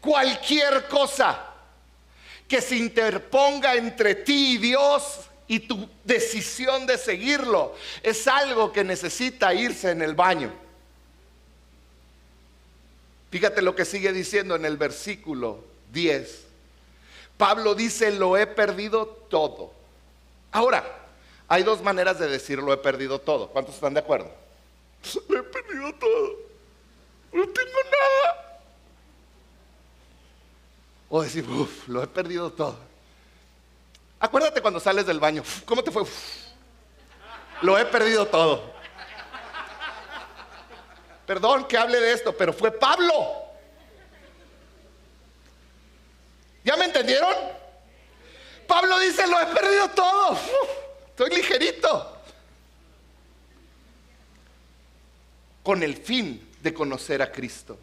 Cualquier 0.00 0.86
cosa 0.88 1.46
que 2.46 2.60
se 2.60 2.76
interponga 2.76 3.74
entre 3.74 4.16
ti 4.16 4.56
y 4.56 4.58
Dios 4.58 5.20
y 5.46 5.60
tu 5.60 5.88
decisión 6.04 6.86
de 6.86 6.96
seguirlo 6.96 7.74
es 8.02 8.26
algo 8.26 8.72
que 8.72 8.84
necesita 8.84 9.52
irse 9.54 9.90
en 9.90 10.02
el 10.02 10.14
baño. 10.14 10.52
Fíjate 13.30 13.62
lo 13.62 13.74
que 13.74 13.84
sigue 13.84 14.12
diciendo 14.12 14.54
en 14.54 14.64
el 14.64 14.76
versículo 14.76 15.64
10. 15.92 16.44
Pablo 17.36 17.74
dice, 17.74 18.12
lo 18.12 18.36
he 18.36 18.46
perdido 18.46 19.06
todo. 19.06 19.72
Ahora, 20.52 20.84
hay 21.48 21.62
dos 21.62 21.82
maneras 21.82 22.18
de 22.18 22.28
decir 22.28 22.58
lo 22.58 22.72
he 22.72 22.76
perdido 22.76 23.20
todo. 23.20 23.48
¿Cuántos 23.48 23.74
están 23.74 23.94
de 23.94 24.00
acuerdo? 24.00 24.30
Lo 25.28 25.38
he 25.38 25.42
perdido 25.42 25.92
todo. 25.96 26.38
No 27.32 27.48
tengo 27.48 27.78
nada. 27.90 28.60
O 31.10 31.22
decir, 31.22 31.44
uff, 31.48 31.88
lo 31.88 32.02
he 32.02 32.06
perdido 32.06 32.50
todo. 32.50 32.78
Acuérdate 34.20 34.60
cuando 34.60 34.80
sales 34.80 35.06
del 35.06 35.20
baño, 35.20 35.42
¿cómo 35.64 35.82
te 35.82 35.90
fue? 35.90 36.04
lo 37.62 37.78
he 37.78 37.84
perdido 37.86 38.26
todo. 38.26 38.74
Perdón 41.26 41.66
que 41.66 41.78
hable 41.78 41.98
de 41.98 42.12
esto, 42.12 42.36
pero 42.36 42.52
fue 42.52 42.70
Pablo. 42.70 43.44
¿Ya 46.62 46.76
me 46.76 46.84
entendieron? 46.84 47.34
Pablo 48.66 48.98
dice, 48.98 49.26
lo 49.26 49.40
he 49.40 49.46
perdido 49.46 49.88
todo. 49.90 50.38
estoy 51.08 51.30
ligerito. 51.30 52.18
Con 55.62 55.82
el 55.82 55.96
fin 55.96 56.54
de 56.60 56.74
conocer 56.74 57.22
a 57.22 57.32
Cristo 57.32 57.78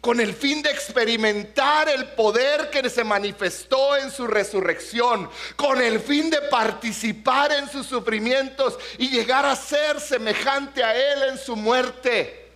con 0.00 0.18
el 0.18 0.32
fin 0.32 0.62
de 0.62 0.70
experimentar 0.70 1.88
el 1.88 2.06
poder 2.12 2.70
que 2.70 2.88
se 2.88 3.04
manifestó 3.04 3.96
en 3.96 4.10
su 4.10 4.26
resurrección, 4.26 5.30
con 5.56 5.80
el 5.80 6.00
fin 6.00 6.30
de 6.30 6.40
participar 6.42 7.52
en 7.52 7.68
sus 7.68 7.86
sufrimientos 7.86 8.78
y 8.96 9.10
llegar 9.10 9.44
a 9.44 9.54
ser 9.54 10.00
semejante 10.00 10.82
a 10.82 10.94
Él 10.94 11.30
en 11.30 11.38
su 11.38 11.54
muerte. 11.54 12.48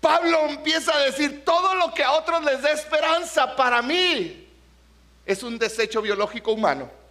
Pablo 0.00 0.46
empieza 0.48 0.96
a 0.96 1.00
decir, 1.00 1.44
todo 1.44 1.74
lo 1.74 1.92
que 1.92 2.02
a 2.02 2.12
otros 2.12 2.42
les 2.44 2.62
da 2.62 2.70
esperanza, 2.70 3.54
para 3.54 3.82
mí 3.82 4.48
es 5.26 5.42
un 5.42 5.58
desecho 5.58 6.00
biológico 6.00 6.52
humano. 6.52 7.01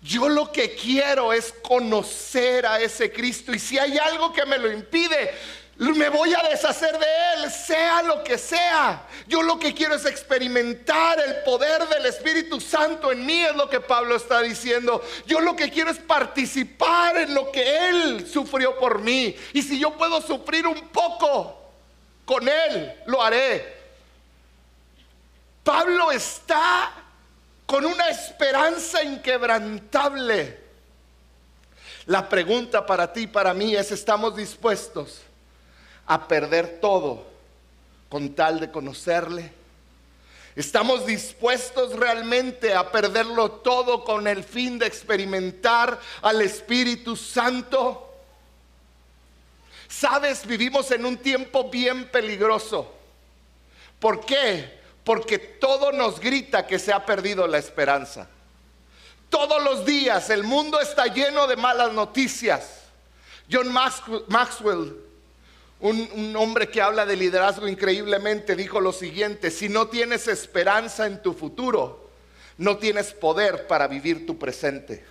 Yo 0.00 0.28
lo 0.28 0.52
que 0.52 0.74
quiero 0.74 1.32
es 1.32 1.52
conocer 1.62 2.66
a 2.66 2.80
ese 2.80 3.12
Cristo 3.12 3.52
y 3.52 3.58
si 3.58 3.78
hay 3.78 3.98
algo 3.98 4.32
que 4.32 4.46
me 4.46 4.56
lo 4.56 4.70
impide, 4.70 5.34
me 5.78 6.08
voy 6.08 6.34
a 6.34 6.48
deshacer 6.48 6.98
de 6.98 7.06
Él, 7.34 7.50
sea 7.50 8.02
lo 8.02 8.24
que 8.24 8.36
sea. 8.36 9.06
Yo 9.26 9.42
lo 9.42 9.58
que 9.58 9.74
quiero 9.74 9.94
es 9.94 10.04
experimentar 10.06 11.20
el 11.20 11.42
poder 11.44 11.86
del 11.88 12.06
Espíritu 12.06 12.60
Santo 12.60 13.12
en 13.12 13.24
mí, 13.24 13.44
es 13.44 13.54
lo 13.54 13.68
que 13.68 13.80
Pablo 13.80 14.16
está 14.16 14.40
diciendo. 14.40 15.02
Yo 15.26 15.40
lo 15.40 15.54
que 15.54 15.70
quiero 15.70 15.90
es 15.90 15.98
participar 15.98 17.16
en 17.18 17.34
lo 17.34 17.52
que 17.52 17.88
Él 17.88 18.28
sufrió 18.30 18.76
por 18.78 19.00
mí. 19.00 19.34
Y 19.52 19.62
si 19.62 19.78
yo 19.78 19.96
puedo 19.96 20.20
sufrir 20.20 20.66
un 20.66 20.88
poco 20.88 21.56
con 22.24 22.48
Él, 22.48 22.94
lo 23.06 23.22
haré. 23.22 23.76
Pablo 25.62 26.10
está 26.10 26.92
con 27.68 27.84
una 27.84 28.08
esperanza 28.08 29.04
inquebrantable. 29.04 30.58
La 32.06 32.26
pregunta 32.26 32.86
para 32.86 33.12
ti 33.12 33.24
y 33.24 33.26
para 33.26 33.52
mí 33.52 33.76
es, 33.76 33.92
¿estamos 33.92 34.34
dispuestos 34.34 35.20
a 36.06 36.26
perder 36.26 36.80
todo 36.80 37.26
con 38.08 38.34
tal 38.34 38.58
de 38.58 38.70
conocerle? 38.70 39.52
¿Estamos 40.56 41.04
dispuestos 41.04 41.92
realmente 41.92 42.72
a 42.72 42.90
perderlo 42.90 43.50
todo 43.50 44.02
con 44.02 44.26
el 44.26 44.44
fin 44.44 44.78
de 44.78 44.86
experimentar 44.86 46.00
al 46.22 46.40
Espíritu 46.40 47.16
Santo? 47.16 48.14
Sabes, 49.88 50.46
vivimos 50.46 50.90
en 50.90 51.04
un 51.04 51.18
tiempo 51.18 51.68
bien 51.68 52.08
peligroso. 52.08 52.90
¿Por 54.00 54.24
qué? 54.24 54.77
Porque 55.08 55.38
todo 55.38 55.90
nos 55.90 56.20
grita 56.20 56.66
que 56.66 56.78
se 56.78 56.92
ha 56.92 57.06
perdido 57.06 57.46
la 57.46 57.56
esperanza. 57.56 58.28
Todos 59.30 59.64
los 59.64 59.86
días 59.86 60.28
el 60.28 60.44
mundo 60.44 60.78
está 60.82 61.06
lleno 61.06 61.46
de 61.46 61.56
malas 61.56 61.94
noticias. 61.94 62.82
John 63.50 63.72
Maxwell, 63.72 64.94
un, 65.80 66.36
hombre 66.36 66.68
que 66.68 66.82
habla 66.82 67.06
de 67.06 67.16
liderazgo 67.16 67.66
increíblemente, 67.66 68.54
dijo 68.54 68.82
lo 68.82 68.92
siguiente, 68.92 69.50
si 69.50 69.70
no 69.70 69.88
tienes 69.88 70.28
esperanza 70.28 71.06
en 71.06 71.22
tu 71.22 71.32
futuro, 71.32 72.10
no 72.58 72.76
tienes 72.76 73.14
poder 73.14 73.66
para 73.66 73.88
vivir 73.88 74.26
tu 74.26 74.38
presente. 74.38 75.06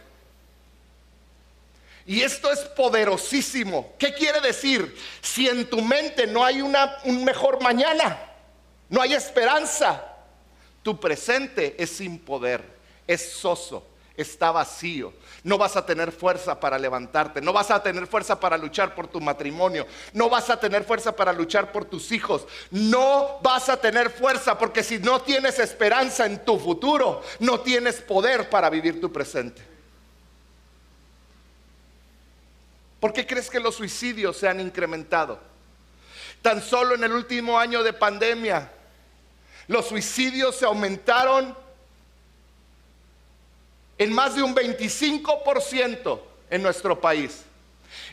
Y 2.05 2.21
esto 2.21 2.51
es 2.51 2.59
poderosísimo. 2.59 3.95
¿Qué 3.97 4.13
quiere 4.13 4.41
decir? 4.41 4.95
Si 5.23 5.49
en 5.49 5.67
tu 5.67 5.81
mente 5.81 6.27
no 6.27 6.45
hay 6.45 6.61
una, 6.61 6.99
un 7.05 7.23
mejor 7.23 7.63
mañana, 7.63 8.26
no 8.89 9.01
hay 9.01 9.13
esperanza. 9.13 10.03
Tu 10.83 10.99
presente 10.99 11.75
es 11.77 11.89
sin 11.89 12.17
poder, 12.19 12.63
es 13.05 13.33
soso, 13.33 13.85
está 14.15 14.51
vacío. 14.51 15.13
No 15.43 15.57
vas 15.57 15.75
a 15.75 15.85
tener 15.85 16.11
fuerza 16.11 16.59
para 16.59 16.79
levantarte, 16.79 17.41
no 17.41 17.53
vas 17.53 17.71
a 17.71 17.83
tener 17.83 18.07
fuerza 18.07 18.39
para 18.39 18.57
luchar 18.57 18.95
por 18.95 19.07
tu 19.07 19.19
matrimonio, 19.19 19.85
no 20.13 20.29
vas 20.29 20.49
a 20.49 20.59
tener 20.59 20.83
fuerza 20.83 21.15
para 21.15 21.33
luchar 21.33 21.71
por 21.71 21.85
tus 21.85 22.11
hijos, 22.11 22.47
no 22.71 23.39
vas 23.41 23.69
a 23.69 23.77
tener 23.77 24.09
fuerza 24.09 24.57
porque 24.57 24.83
si 24.83 24.99
no 24.99 25.21
tienes 25.21 25.59
esperanza 25.59 26.25
en 26.25 26.43
tu 26.43 26.57
futuro, 26.57 27.21
no 27.39 27.59
tienes 27.59 28.01
poder 28.01 28.49
para 28.49 28.69
vivir 28.69 29.01
tu 29.01 29.11
presente. 29.11 29.61
¿Por 32.99 33.13
qué 33.13 33.27
crees 33.27 33.49
que 33.49 33.59
los 33.59 33.75
suicidios 33.75 34.37
se 34.37 34.47
han 34.47 34.59
incrementado? 34.59 35.39
Tan 36.41 36.61
solo 36.61 36.95
en 36.95 37.03
el 37.03 37.11
último 37.11 37.59
año 37.59 37.83
de 37.83 37.93
pandemia, 37.93 38.71
los 39.67 39.87
suicidios 39.87 40.55
se 40.55 40.65
aumentaron 40.65 41.55
en 43.97 44.13
más 44.13 44.35
de 44.35 44.43
un 44.43 44.55
25% 44.55 46.19
en 46.49 46.63
nuestro 46.63 46.99
país. 46.99 47.41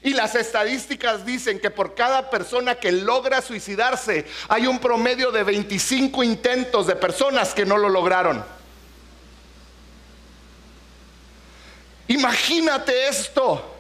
Y 0.02 0.12
las 0.14 0.34
estadísticas 0.34 1.24
dicen 1.24 1.58
que 1.60 1.70
por 1.70 1.94
cada 1.94 2.30
persona 2.30 2.74
que 2.74 2.92
logra 2.92 3.42
suicidarse 3.42 4.26
hay 4.48 4.66
un 4.66 4.78
promedio 4.78 5.30
de 5.30 5.42
25 5.42 6.22
intentos 6.22 6.86
de 6.86 6.96
personas 6.96 7.54
que 7.54 7.66
no 7.66 7.76
lo 7.76 7.88
lograron. 7.88 8.44
Imagínate 12.08 13.08
esto. 13.08 13.70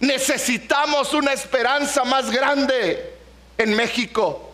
Necesitamos 0.00 1.12
una 1.14 1.32
esperanza 1.32 2.04
más 2.04 2.30
grande 2.30 3.14
en 3.56 3.74
México. 3.74 4.47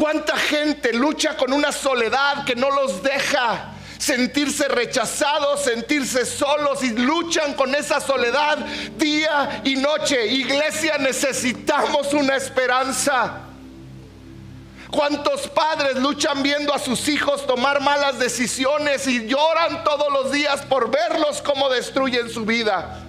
¿Cuánta 0.00 0.34
gente 0.34 0.94
lucha 0.94 1.36
con 1.36 1.52
una 1.52 1.72
soledad 1.72 2.46
que 2.46 2.56
no 2.56 2.70
los 2.70 3.02
deja 3.02 3.72
sentirse 3.98 4.66
rechazados, 4.66 5.62
sentirse 5.62 6.24
solos 6.24 6.82
y 6.82 6.88
luchan 6.92 7.52
con 7.52 7.74
esa 7.74 8.00
soledad 8.00 8.56
día 8.96 9.60
y 9.62 9.76
noche? 9.76 10.26
Iglesia, 10.26 10.96
necesitamos 10.96 12.14
una 12.14 12.34
esperanza. 12.34 13.40
¿Cuántos 14.90 15.46
padres 15.48 15.96
luchan 15.96 16.42
viendo 16.42 16.72
a 16.72 16.78
sus 16.78 17.06
hijos 17.06 17.46
tomar 17.46 17.82
malas 17.82 18.18
decisiones 18.18 19.06
y 19.06 19.26
lloran 19.26 19.84
todos 19.84 20.10
los 20.10 20.32
días 20.32 20.62
por 20.62 20.90
verlos 20.90 21.42
cómo 21.42 21.68
destruyen 21.68 22.30
su 22.30 22.46
vida? 22.46 23.02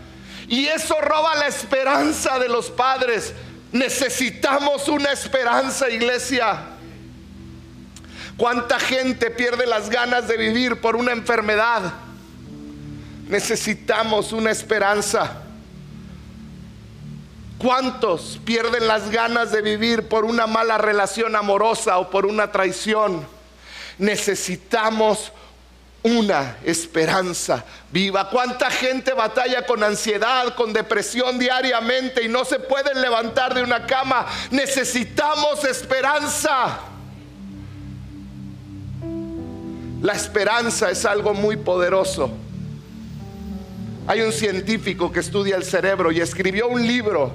Y 0.49 0.65
eso 0.67 0.99
roba 0.99 1.36
la 1.36 1.47
esperanza 1.47 2.38
de 2.38 2.49
los 2.49 2.69
padres. 2.69 3.34
Necesitamos 3.71 4.89
una 4.89 5.13
esperanza, 5.13 5.89
iglesia. 5.89 6.80
¿Cuánta 8.41 8.80
gente 8.80 9.30
pierde 9.30 9.67
las 9.67 9.91
ganas 9.91 10.27
de 10.27 10.36
vivir 10.36 10.82
por 10.82 10.95
una 10.95 11.12
enfermedad? 11.12 11.93
Necesitamos 13.27 14.34
una 14.34 14.49
esperanza. 14.49 15.43
¿Cuántos 17.60 18.39
pierden 18.43 18.88
las 18.88 19.12
ganas 19.12 19.51
de 19.51 19.62
vivir 19.62 20.10
por 20.10 20.25
una 20.25 20.47
mala 20.47 20.80
relación 20.80 21.36
amorosa 21.36 21.99
o 21.99 22.10
por 22.10 22.25
una 22.25 22.51
traición? 22.51 23.27
Necesitamos 23.99 25.32
una 26.01 26.58
esperanza 26.63 27.63
viva. 27.91 28.27
¿Cuánta 28.32 28.71
gente 28.71 29.13
batalla 29.13 29.67
con 29.67 29.84
ansiedad, 29.84 30.56
con 30.56 30.73
depresión 30.73 31.38
diariamente 31.38 32.23
y 32.23 32.27
no 32.27 32.43
se 32.43 32.58
pueden 32.58 33.01
levantar 33.01 33.54
de 33.54 33.62
una 33.62 33.86
cama? 33.86 34.25
Necesitamos 34.49 35.63
esperanza. 35.63 36.88
La 40.01 40.13
esperanza 40.13 40.89
es 40.89 41.05
algo 41.05 41.33
muy 41.33 41.57
poderoso. 41.57 42.31
Hay 44.07 44.21
un 44.21 44.31
científico 44.31 45.11
que 45.11 45.19
estudia 45.19 45.55
el 45.55 45.63
cerebro 45.63 46.11
y 46.11 46.19
escribió 46.19 46.67
un 46.67 46.85
libro 46.85 47.31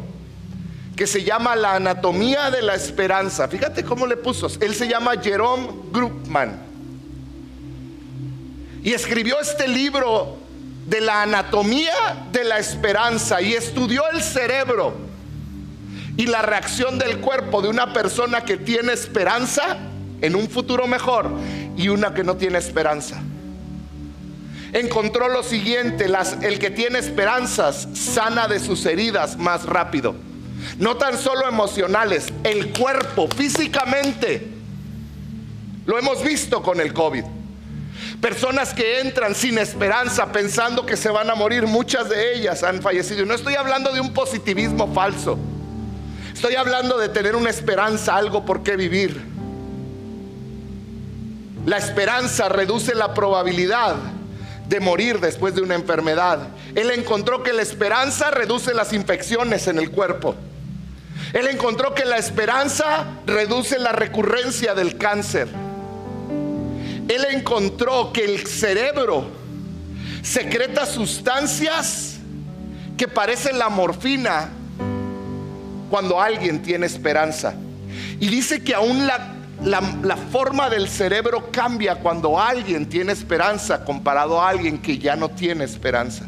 que 0.97 1.07
se 1.07 1.23
llama 1.23 1.55
La 1.55 1.77
anatomía 1.77 2.51
de 2.51 2.63
la 2.63 2.75
esperanza. 2.75 3.47
Fíjate 3.47 3.85
cómo 3.85 4.07
le 4.07 4.17
puso. 4.17 4.49
Él 4.61 4.75
se 4.75 4.89
llama 4.89 5.13
Jerome 5.23 5.69
Grupman. 5.93 6.61
Y 8.83 8.93
escribió 8.93 9.39
este 9.41 9.69
libro 9.69 10.37
de 10.87 11.01
la 11.01 11.23
anatomía 11.23 12.27
de 12.33 12.45
la 12.45 12.59
esperanza 12.59 13.41
y 13.43 13.55
estudió 13.55 14.03
el 14.13 14.23
cerebro 14.23 14.95
y 16.17 16.27
la 16.27 16.43
reacción 16.43 16.99
del 16.99 17.19
cuerpo 17.19 17.63
de 17.63 17.69
una 17.69 17.93
persona 17.93 18.45
que 18.45 18.57
tiene 18.57 18.93
esperanza 18.93 19.79
en 20.21 20.35
un 20.35 20.49
futuro 20.49 20.87
mejor 20.87 21.31
y 21.77 21.89
una 21.89 22.15
que 22.15 22.25
no 22.25 22.37
tiene 22.37 22.59
esperanza. 22.59 23.21
Encontró 24.73 25.29
lo 25.29 25.43
siguiente, 25.43 26.09
las, 26.09 26.37
el 26.43 26.59
que 26.59 26.71
tiene 26.71 26.99
esperanzas 26.99 27.89
sana 27.95 28.49
de 28.49 28.59
sus 28.59 28.85
heridas 28.87 29.37
más 29.37 29.65
rápido. 29.65 30.15
no 30.79 30.97
tan 30.97 31.17
solo 31.17 31.49
emocionales, 31.49 32.27
el 32.43 32.73
cuerpo, 32.73 33.29
físicamente. 33.29 34.49
Lo 35.87 35.99
hemos 35.99 36.23
visto 36.25 36.63
con 36.63 36.81
el 36.81 36.93
COVID. 36.93 37.25
Personas 38.21 38.75
que 38.75 39.01
entran 39.01 39.35
sin 39.35 39.59
esperanza 39.59 40.33
pensando 40.33 40.85
que 40.85 40.97
se 40.97 41.11
van 41.11 41.31
a 41.31 41.35
morir, 41.35 41.67
muchas 41.67 42.09
de 42.09 42.35
ellas 42.35 42.63
han 42.63 42.83
fallecido. 42.83 43.25
No 43.25 43.35
estoy 43.35 43.55
hablando 43.55 43.93
de 43.93 44.01
un 44.01 44.13
positivismo 44.13 44.93
falso. 44.93 45.39
Estoy 46.35 46.55
hablando 46.57 46.99
de 46.99 47.09
tener 47.09 47.37
una 47.37 47.51
esperanza, 47.51 48.17
algo 48.17 48.45
por 48.45 48.63
qué 48.63 48.77
vivir. 48.77 49.36
La 51.67 51.79
esperanza 51.79 52.49
reduce 52.49 52.95
la 52.95 53.13
probabilidad 53.13 53.97
de 54.69 54.79
morir 54.79 55.19
después 55.19 55.55
de 55.57 55.63
una 55.63 55.75
enfermedad. 55.75 56.39
Él 56.77 56.93
encontró 56.93 57.43
que 57.43 57.53
la 57.53 57.63
esperanza 57.63 58.31
reduce 58.31 58.73
las 58.73 58.93
infecciones 58.93 59.67
en 59.67 59.79
el 59.79 59.91
cuerpo. 59.91 60.37
Él 61.33 61.49
encontró 61.49 61.93
que 61.93 62.05
la 62.05 62.19
esperanza 62.19 63.07
reduce 63.27 63.81
la 63.81 63.91
recurrencia 63.91 64.75
del 64.75 64.97
cáncer. 64.97 65.49
Él 67.09 67.27
encontró 67.33 68.13
que 68.13 68.25
el 68.25 68.47
cerebro 68.47 69.27
secreta 70.23 70.87
sustancias 70.87 72.19
que 72.97 73.09
parecen 73.09 73.59
la 73.59 73.69
morfina 73.71 74.51
cuando 75.91 76.21
alguien 76.21 76.63
tiene 76.63 76.87
esperanza. 76.87 77.55
Y 78.21 78.29
dice 78.29 78.63
que 78.63 78.75
aún 78.75 79.07
la 79.07 79.36
la, 79.63 80.17
forma 80.17 80.69
del 80.69 80.89
cerebro 80.89 81.51
cambia 81.51 81.97
cuando 81.97 82.39
alguien 82.39 82.87
tiene 82.89 83.13
esperanza 83.13 83.85
comparado 83.85 84.41
a 84.41 84.51
alguien 84.51 84.79
que 84.79 84.99
ya 84.99 85.17
no 85.17 85.31
tiene 85.31 85.65
esperanza. 85.65 86.27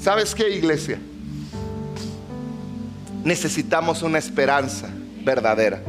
¿Sabes 0.00 0.34
qué, 0.34 0.48
iglesia? 0.50 0.98
Necesitamos 3.24 4.02
una 4.02 4.18
esperanza 4.18 4.88
verdadera. 5.24 5.80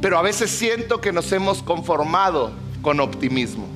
Pero 0.00 0.18
a 0.18 0.22
veces 0.22 0.50
siento 0.50 1.00
que 1.00 1.12
nos 1.12 1.30
hemos 1.32 1.62
conformado 1.62 2.52
con 2.82 3.00
optimismo. 3.00 3.66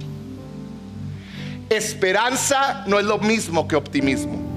Esperanza 1.68 2.84
no 2.86 2.98
es 2.98 3.04
lo 3.04 3.18
mismo 3.18 3.66
que 3.66 3.76
optimismo. 3.76 4.49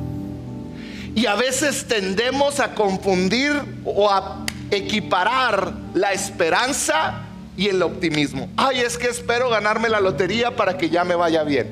Y 1.15 1.27
a 1.27 1.35
veces 1.35 1.87
tendemos 1.87 2.59
a 2.59 2.73
confundir 2.73 3.53
o 3.85 4.09
a 4.09 4.45
equiparar 4.71 5.73
la 5.93 6.11
esperanza 6.11 7.21
y 7.55 7.67
el 7.67 7.81
optimismo. 7.83 8.49
Ay, 8.57 8.79
es 8.79 8.97
que 8.97 9.07
espero 9.07 9.49
ganarme 9.49 9.89
la 9.89 9.99
lotería 9.99 10.55
para 10.55 10.77
que 10.77 10.89
ya 10.89 11.03
me 11.03 11.15
vaya 11.15 11.43
bien. 11.43 11.71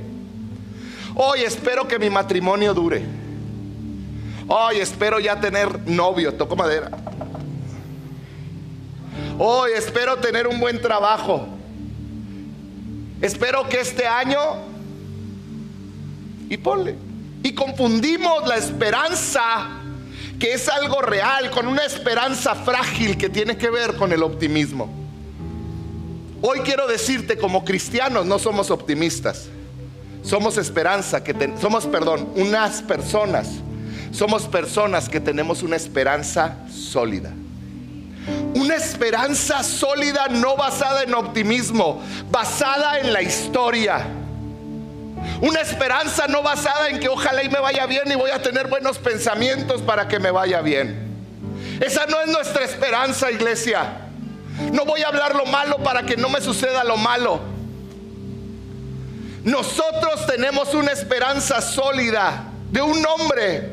Hoy 1.15 1.41
espero 1.41 1.87
que 1.87 1.97
mi 1.97 2.09
matrimonio 2.09 2.73
dure. 2.73 3.03
Hoy 4.47 4.77
espero 4.77 5.19
ya 5.19 5.39
tener 5.39 5.87
novio, 5.87 6.33
toco 6.35 6.55
madera. 6.55 6.91
Hoy 9.39 9.71
espero 9.75 10.17
tener 10.17 10.47
un 10.47 10.59
buen 10.59 10.79
trabajo. 10.81 11.47
Espero 13.21 13.67
que 13.67 13.79
este 13.79 14.05
año 14.07 14.39
y 16.49 16.57
ponle 16.57 17.10
y 17.43 17.53
confundimos 17.53 18.47
la 18.47 18.57
esperanza, 18.57 19.67
que 20.39 20.53
es 20.53 20.69
algo 20.69 21.01
real, 21.01 21.49
con 21.51 21.67
una 21.67 21.83
esperanza 21.83 22.55
frágil 22.55 23.17
que 23.17 23.29
tiene 23.29 23.57
que 23.57 23.69
ver 23.69 23.95
con 23.95 24.11
el 24.11 24.21
optimismo. 24.23 24.89
Hoy 26.41 26.59
quiero 26.59 26.87
decirte, 26.87 27.37
como 27.37 27.63
cristianos 27.63 28.25
no 28.25 28.39
somos 28.39 28.71
optimistas. 28.71 29.47
Somos 30.23 30.57
esperanza, 30.57 31.23
que 31.23 31.35
somos, 31.59 31.87
perdón, 31.87 32.29
unas 32.35 32.81
personas. 32.81 33.47
Somos 34.11 34.43
personas 34.43 35.09
que 35.09 35.19
tenemos 35.19 35.63
una 35.63 35.75
esperanza 35.75 36.57
sólida. 36.69 37.31
Una 38.53 38.75
esperanza 38.75 39.63
sólida 39.63 40.27
no 40.29 40.55
basada 40.55 41.03
en 41.03 41.15
optimismo, 41.15 42.03
basada 42.29 42.99
en 42.99 43.13
la 43.13 43.21
historia 43.21 44.20
una 45.41 45.59
esperanza 45.59 46.27
no 46.27 46.43
basada 46.43 46.89
en 46.89 46.99
que 46.99 47.09
ojalá 47.09 47.43
y 47.43 47.49
me 47.49 47.59
vaya 47.59 47.87
bien 47.87 48.09
y 48.11 48.15
voy 48.15 48.29
a 48.29 48.41
tener 48.41 48.67
buenos 48.67 48.99
pensamientos 48.99 49.81
para 49.81 50.07
que 50.07 50.19
me 50.19 50.29
vaya 50.29 50.61
bien. 50.61 51.09
Esa 51.79 52.05
no 52.05 52.21
es 52.21 52.27
nuestra 52.27 52.63
esperanza, 52.63 53.31
iglesia. 53.31 54.07
No 54.71 54.85
voy 54.85 55.01
a 55.01 55.07
hablar 55.07 55.35
lo 55.35 55.47
malo 55.47 55.77
para 55.79 56.03
que 56.03 56.15
no 56.15 56.29
me 56.29 56.41
suceda 56.41 56.83
lo 56.83 56.95
malo. 56.95 57.41
Nosotros 59.43 60.27
tenemos 60.27 60.75
una 60.75 60.91
esperanza 60.91 61.59
sólida 61.59 62.43
de 62.69 62.81
un 62.83 63.03
hombre, 63.03 63.69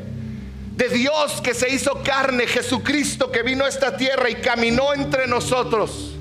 de 0.75 0.89
Dios 0.89 1.39
que 1.41 1.53
se 1.53 1.69
hizo 1.69 2.01
carne, 2.03 2.47
Jesucristo 2.47 3.31
que 3.31 3.43
vino 3.43 3.65
a 3.65 3.69
esta 3.69 3.95
tierra 3.95 4.27
y 4.31 4.35
caminó 4.35 4.91
entre 4.95 5.27
nosotros 5.27 6.15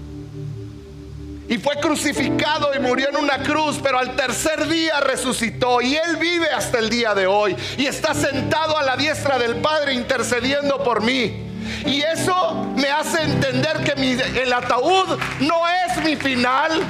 y 1.49 1.57
fue 1.57 1.77
crucificado 1.77 2.75
y 2.75 2.79
murió 2.79 3.09
en 3.09 3.17
una 3.17 3.39
cruz, 3.43 3.81
pero 3.83 3.99
al 3.99 4.15
tercer 4.15 4.69
día 4.69 5.01
resucitó 5.01 5.81
y 5.81 5.97
Él 5.97 6.17
vive 6.17 6.51
hasta 6.51 6.79
el 6.79 6.91
día 6.91 7.15
de 7.15 7.27
hoy 7.27 7.57
y 7.79 7.87
está 7.87 8.15
sentado 8.15 8.77
a 8.77 8.83
la 8.83 8.97
diestra 8.97 9.39
del 9.39 9.57
Padre 9.57 9.95
intercediendo 9.95 10.85
por 10.85 11.03
mí. 11.03 11.45
Y 11.87 12.03
eso 12.03 12.67
me 12.77 12.91
hace 12.91 13.23
entender 13.23 13.83
que 13.83 14.43
el 14.43 14.53
ataúd 14.53 15.19
no 15.41 15.63
es 15.87 16.05
mi 16.05 16.17
final. 16.17 16.83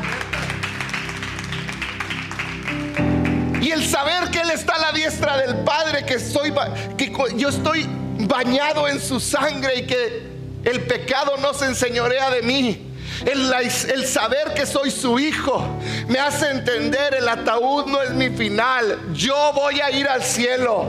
Y 3.61 3.71
el 3.71 3.87
saber 3.87 4.31
que 4.31 4.40
Él 4.40 4.51
está 4.51 4.75
a 4.75 4.79
la 4.79 4.92
diestra 4.92 5.37
del 5.37 5.59
Padre, 5.59 6.05
que, 6.05 6.18
soy, 6.18 6.53
que 6.97 7.12
yo 7.37 7.49
estoy 7.49 7.87
bañado 8.21 8.88
en 8.88 9.01
su 9.01 9.21
sangre 9.21 9.81
y 9.81 9.87
que 9.87 10.23
el 10.64 10.83
pecado 10.83 11.37
no 11.38 11.55
se 11.55 11.66
enseñorea 11.66 12.31
de 12.31 12.42
mí 12.42 12.88
el, 13.26 14.07
saber 14.07 14.54
que 14.54 14.66
soy 14.66 14.90
su 14.90 15.18
hijo 15.18 15.64
me 16.09 16.18
hace 16.18 16.50
entender 16.50 17.14
el 17.14 17.28
ataúd 17.28 17.87
no 17.87 18.02
es 18.02 18.11
mi 18.11 18.31
final. 18.31 19.12
Yo 19.12 19.52
voy 19.54 19.81
a 19.81 19.90
ir 19.90 20.09
al 20.09 20.22
cielo. 20.22 20.87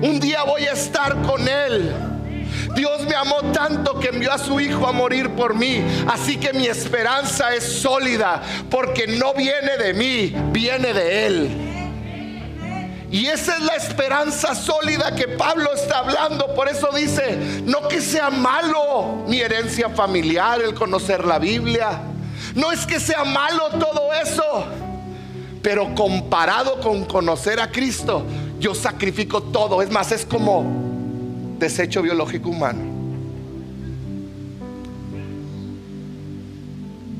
Un 0.00 0.18
día 0.20 0.42
voy 0.44 0.64
a 0.64 0.72
estar 0.72 1.20
con 1.22 1.46
él. 1.46 1.94
Dios 2.74 3.06
me 3.06 3.14
amó 3.14 3.42
tanto 3.52 3.98
que 3.98 4.08
envió 4.08 4.32
a 4.32 4.38
su 4.38 4.58
Hijo 4.58 4.86
a 4.86 4.92
morir 4.92 5.30
por 5.30 5.54
mí. 5.54 5.82
Así 6.08 6.38
que 6.38 6.52
mi 6.52 6.66
esperanza 6.66 7.54
es 7.54 7.64
sólida 7.64 8.42
porque 8.70 9.06
no 9.06 9.34
viene 9.34 9.76
de 9.76 9.92
mí, 9.92 10.34
viene 10.52 10.94
de 10.94 11.26
Él. 11.26 11.71
Y 13.12 13.26
esa 13.26 13.58
es 13.58 13.62
la 13.62 13.74
esperanza 13.74 14.54
sólida 14.54 15.14
que 15.14 15.28
Pablo 15.28 15.74
está 15.74 15.98
hablando. 15.98 16.54
Por 16.54 16.66
eso 16.66 16.88
dice, 16.96 17.62
no 17.66 17.86
que 17.86 18.00
sea 18.00 18.30
malo 18.30 19.24
mi 19.28 19.38
herencia 19.38 19.90
familiar, 19.90 20.62
el 20.62 20.72
conocer 20.72 21.22
la 21.26 21.38
Biblia. 21.38 22.00
No 22.54 22.72
es 22.72 22.86
que 22.86 22.98
sea 22.98 23.22
malo 23.24 23.68
todo 23.78 24.14
eso. 24.14 24.64
Pero 25.60 25.94
comparado 25.94 26.80
con 26.80 27.04
conocer 27.04 27.60
a 27.60 27.70
Cristo, 27.70 28.24
yo 28.58 28.74
sacrifico 28.74 29.42
todo. 29.42 29.82
Es 29.82 29.90
más, 29.90 30.10
es 30.10 30.24
como 30.24 30.64
desecho 31.58 32.00
biológico 32.00 32.48
humano. 32.48 32.80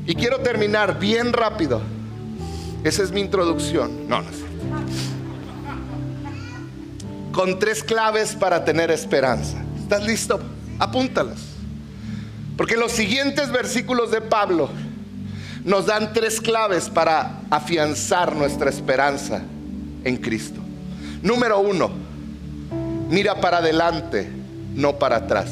Y 0.07 0.15
quiero 0.15 0.39
terminar 0.39 0.97
bien 0.97 1.33
rápido. 1.33 1.81
Esa 2.83 3.03
es 3.03 3.11
mi 3.11 3.21
introducción. 3.21 4.07
No, 4.07 4.23
no 4.23 4.31
sé 4.31 4.52
con 7.33 7.59
tres 7.59 7.83
claves 7.83 8.35
para 8.35 8.63
tener 8.63 8.91
esperanza. 8.91 9.57
¿Estás 9.81 10.05
listo? 10.05 10.39
Apúntalas. 10.79 11.39
Porque 12.55 12.77
los 12.77 12.91
siguientes 12.91 13.51
versículos 13.51 14.11
de 14.11 14.21
Pablo 14.21 14.69
nos 15.65 15.87
dan 15.87 16.13
tres 16.13 16.39
claves 16.39 16.89
para 16.89 17.39
afianzar 17.49 18.35
nuestra 18.35 18.69
esperanza 18.69 19.41
en 20.03 20.17
Cristo. 20.17 20.61
Número 21.23 21.59
uno, 21.59 21.89
mira 23.09 23.41
para 23.41 23.57
adelante, 23.57 24.29
no 24.75 24.99
para 24.99 25.17
atrás. 25.17 25.51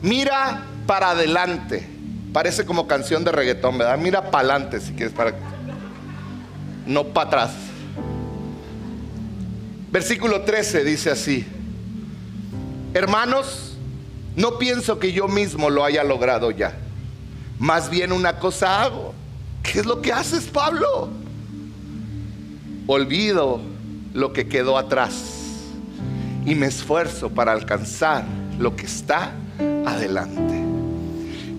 Mira 0.00 0.62
para 0.86 1.10
adelante. 1.10 1.84
Parece 2.32 2.64
como 2.64 2.86
canción 2.86 3.24
de 3.24 3.32
reggaetón, 3.32 3.78
¿verdad? 3.78 3.98
Mira 3.98 4.30
para 4.30 4.50
adelante 4.50 4.80
si 4.80 4.92
quieres, 4.92 5.12
para... 5.12 5.34
no 6.86 7.04
para 7.08 7.26
atrás. 7.26 7.67
Versículo 9.90 10.42
13 10.42 10.84
dice 10.84 11.10
así, 11.10 11.46
hermanos, 12.94 13.76
no 14.36 14.58
pienso 14.58 14.98
que 14.98 15.12
yo 15.12 15.28
mismo 15.28 15.70
lo 15.70 15.84
haya 15.84 16.04
logrado 16.04 16.50
ya. 16.50 16.76
Más 17.58 17.90
bien 17.90 18.12
una 18.12 18.38
cosa 18.38 18.82
hago. 18.82 19.14
¿Qué 19.62 19.80
es 19.80 19.86
lo 19.86 20.00
que 20.00 20.12
haces, 20.12 20.44
Pablo? 20.46 21.08
Olvido 22.86 23.60
lo 24.14 24.32
que 24.32 24.48
quedó 24.48 24.78
atrás 24.78 25.38
y 26.46 26.54
me 26.54 26.66
esfuerzo 26.66 27.30
para 27.30 27.52
alcanzar 27.52 28.24
lo 28.58 28.76
que 28.76 28.86
está 28.86 29.32
adelante. 29.84 30.47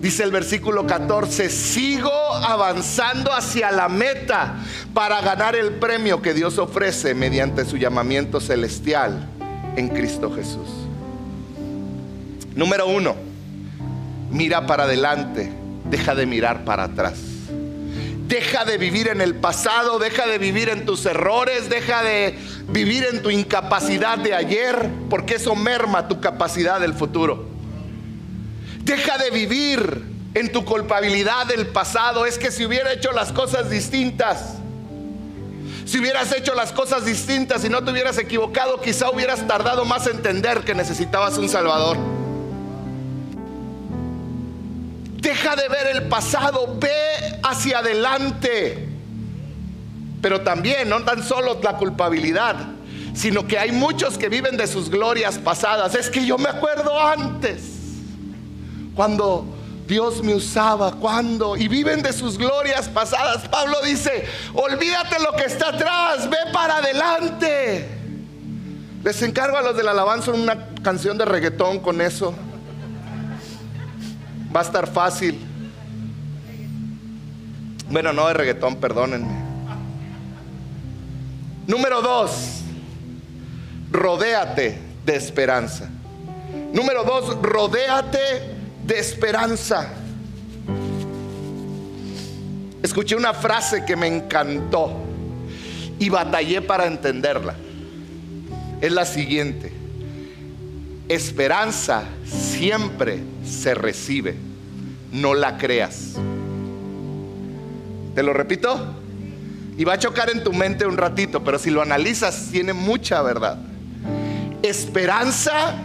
Dice 0.00 0.22
el 0.24 0.30
versículo 0.30 0.86
14, 0.86 1.50
sigo 1.50 2.10
avanzando 2.10 3.32
hacia 3.32 3.70
la 3.70 3.90
meta 3.90 4.56
para 4.94 5.20
ganar 5.20 5.54
el 5.54 5.72
premio 5.72 6.22
que 6.22 6.32
Dios 6.32 6.56
ofrece 6.58 7.14
mediante 7.14 7.66
su 7.66 7.76
llamamiento 7.76 8.40
celestial 8.40 9.28
en 9.76 9.88
Cristo 9.88 10.32
Jesús. 10.34 10.68
Número 12.54 12.86
uno, 12.86 13.14
mira 14.30 14.66
para 14.66 14.84
adelante, 14.84 15.52
deja 15.90 16.14
de 16.14 16.24
mirar 16.24 16.64
para 16.64 16.84
atrás. 16.84 17.18
Deja 18.26 18.64
de 18.64 18.78
vivir 18.78 19.08
en 19.08 19.20
el 19.20 19.34
pasado, 19.34 19.98
deja 19.98 20.26
de 20.26 20.38
vivir 20.38 20.70
en 20.70 20.86
tus 20.86 21.04
errores, 21.04 21.68
deja 21.68 22.02
de 22.02 22.38
vivir 22.68 23.04
en 23.04 23.20
tu 23.22 23.28
incapacidad 23.28 24.16
de 24.16 24.34
ayer, 24.34 24.88
porque 25.10 25.34
eso 25.34 25.54
merma 25.54 26.08
tu 26.08 26.20
capacidad 26.20 26.80
del 26.80 26.94
futuro. 26.94 27.59
Deja 28.82 29.18
de 29.18 29.30
vivir 29.30 30.04
en 30.34 30.52
tu 30.52 30.64
culpabilidad 30.64 31.46
del 31.46 31.66
pasado. 31.68 32.26
Es 32.26 32.38
que 32.38 32.50
si 32.50 32.64
hubiera 32.64 32.92
hecho 32.92 33.12
las 33.12 33.32
cosas 33.32 33.70
distintas, 33.70 34.56
si 35.84 35.98
hubieras 35.98 36.32
hecho 36.32 36.54
las 36.54 36.72
cosas 36.72 37.04
distintas 37.04 37.64
y 37.64 37.68
no 37.68 37.82
te 37.82 37.90
hubieras 37.90 38.16
equivocado, 38.18 38.80
quizá 38.80 39.10
hubieras 39.10 39.46
tardado 39.48 39.84
más 39.84 40.06
en 40.06 40.16
entender 40.16 40.60
que 40.60 40.74
necesitabas 40.74 41.36
un 41.36 41.48
Salvador. 41.48 41.96
Deja 45.16 45.56
de 45.56 45.68
ver 45.68 45.96
el 45.96 46.08
pasado, 46.08 46.76
ve 46.78 47.40
hacia 47.42 47.80
adelante. 47.80 48.88
Pero 50.22 50.42
también, 50.42 50.88
no 50.88 51.02
tan 51.02 51.22
solo 51.24 51.58
la 51.62 51.76
culpabilidad, 51.76 52.56
sino 53.14 53.46
que 53.46 53.58
hay 53.58 53.72
muchos 53.72 54.16
que 54.16 54.28
viven 54.28 54.56
de 54.56 54.66
sus 54.66 54.90
glorias 54.90 55.38
pasadas. 55.38 55.94
Es 55.94 56.08
que 56.08 56.24
yo 56.24 56.38
me 56.38 56.48
acuerdo 56.48 57.00
antes, 57.00 57.79
cuando 58.94 59.46
Dios 59.90 60.22
me 60.22 60.34
usaba, 60.34 60.92
cuando, 60.92 61.56
y 61.56 61.66
viven 61.66 62.00
de 62.00 62.12
sus 62.12 62.38
glorias 62.38 62.88
pasadas. 62.88 63.48
Pablo 63.48 63.76
dice, 63.84 64.24
olvídate 64.54 65.16
lo 65.20 65.32
que 65.36 65.44
está 65.46 65.70
atrás, 65.70 66.30
ve 66.30 66.36
para 66.52 66.76
adelante. 66.76 67.88
Les 69.02 69.20
encargo 69.22 69.56
a 69.56 69.62
los 69.62 69.76
de 69.76 69.82
la 69.82 69.90
alabanza 69.90 70.30
una 70.30 70.68
canción 70.82 71.18
de 71.18 71.24
reggaetón 71.24 71.80
con 71.80 72.00
eso. 72.00 72.32
Va 74.54 74.60
a 74.60 74.62
estar 74.62 74.86
fácil. 74.86 75.38
Bueno, 77.88 78.12
no 78.12 78.28
de 78.28 78.34
reggaetón, 78.34 78.76
perdónenme. 78.76 79.42
Número 81.66 82.00
dos, 82.00 82.60
rodéate 83.90 84.78
de 85.04 85.16
esperanza. 85.16 85.88
Número 86.72 87.02
dos, 87.02 87.36
rodéate 87.42 88.49
de 88.90 88.98
esperanza. 88.98 89.88
Escuché 92.82 93.14
una 93.14 93.32
frase 93.32 93.84
que 93.84 93.94
me 93.94 94.08
encantó 94.08 94.92
y 96.00 96.08
batallé 96.08 96.60
para 96.60 96.86
entenderla. 96.86 97.54
Es 98.80 98.90
la 98.90 99.06
siguiente. 99.06 99.70
Esperanza 101.08 102.02
siempre 102.24 103.20
se 103.44 103.74
recibe, 103.74 104.34
no 105.12 105.34
la 105.34 105.56
creas. 105.56 106.14
¿Te 108.16 108.24
lo 108.24 108.32
repito? 108.32 108.96
Y 109.78 109.84
va 109.84 109.92
a 109.92 109.98
chocar 110.00 110.30
en 110.30 110.42
tu 110.42 110.52
mente 110.52 110.84
un 110.84 110.96
ratito, 110.96 111.44
pero 111.44 111.60
si 111.60 111.70
lo 111.70 111.80
analizas 111.80 112.48
tiene 112.50 112.72
mucha 112.72 113.22
verdad. 113.22 113.56
Esperanza 114.64 115.76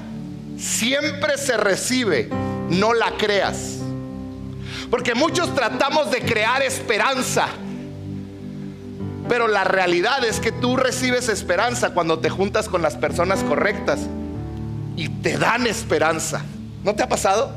siempre 0.58 1.38
se 1.38 1.56
recibe, 1.56 2.30
no 2.70 2.94
la 2.94 3.12
creas. 3.18 3.78
Porque 4.90 5.16
muchos 5.16 5.54
tratamos 5.56 6.12
de 6.12 6.22
crear 6.22 6.62
esperanza. 6.62 7.48
Pero 9.28 9.48
la 9.48 9.64
realidad 9.64 10.24
es 10.24 10.40
que 10.40 10.52
tú 10.52 10.78
recibes 10.78 11.30
esperanza 11.30 11.94
cuando 11.94 12.20
te 12.20 12.30
juntas 12.30 12.70
con 12.70 12.82
las 12.82 12.96
personas 12.96 13.44
correctas 13.44 14.02
y 14.96 15.10
te 15.10 15.38
dan 15.38 15.66
esperanza. 15.66 16.44
¿No 16.84 16.94
te 16.94 17.04
ha 17.04 17.10
pasado? 17.10 17.52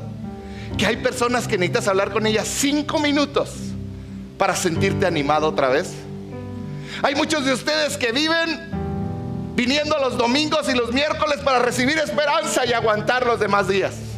Que 0.77 0.87
hay 0.87 0.97
personas 0.97 1.47
que 1.47 1.57
necesitas 1.57 1.87
hablar 1.87 2.11
con 2.11 2.25
ellas 2.25 2.47
cinco 2.47 2.99
minutos 2.99 3.51
para 4.37 4.55
sentirte 4.55 5.05
animado 5.05 5.47
otra 5.47 5.69
vez. 5.69 5.93
Hay 7.03 7.13
muchos 7.15 7.45
de 7.45 7.53
ustedes 7.53 7.97
que 7.97 8.11
viven 8.11 8.71
viniendo 9.55 9.97
los 9.99 10.17
domingos 10.17 10.67
y 10.69 10.73
los 10.73 10.91
miércoles 10.91 11.39
para 11.43 11.59
recibir 11.59 11.97
esperanza 11.99 12.65
y 12.65 12.73
aguantar 12.73 13.25
los 13.25 13.39
demás 13.39 13.67
días. 13.67 14.08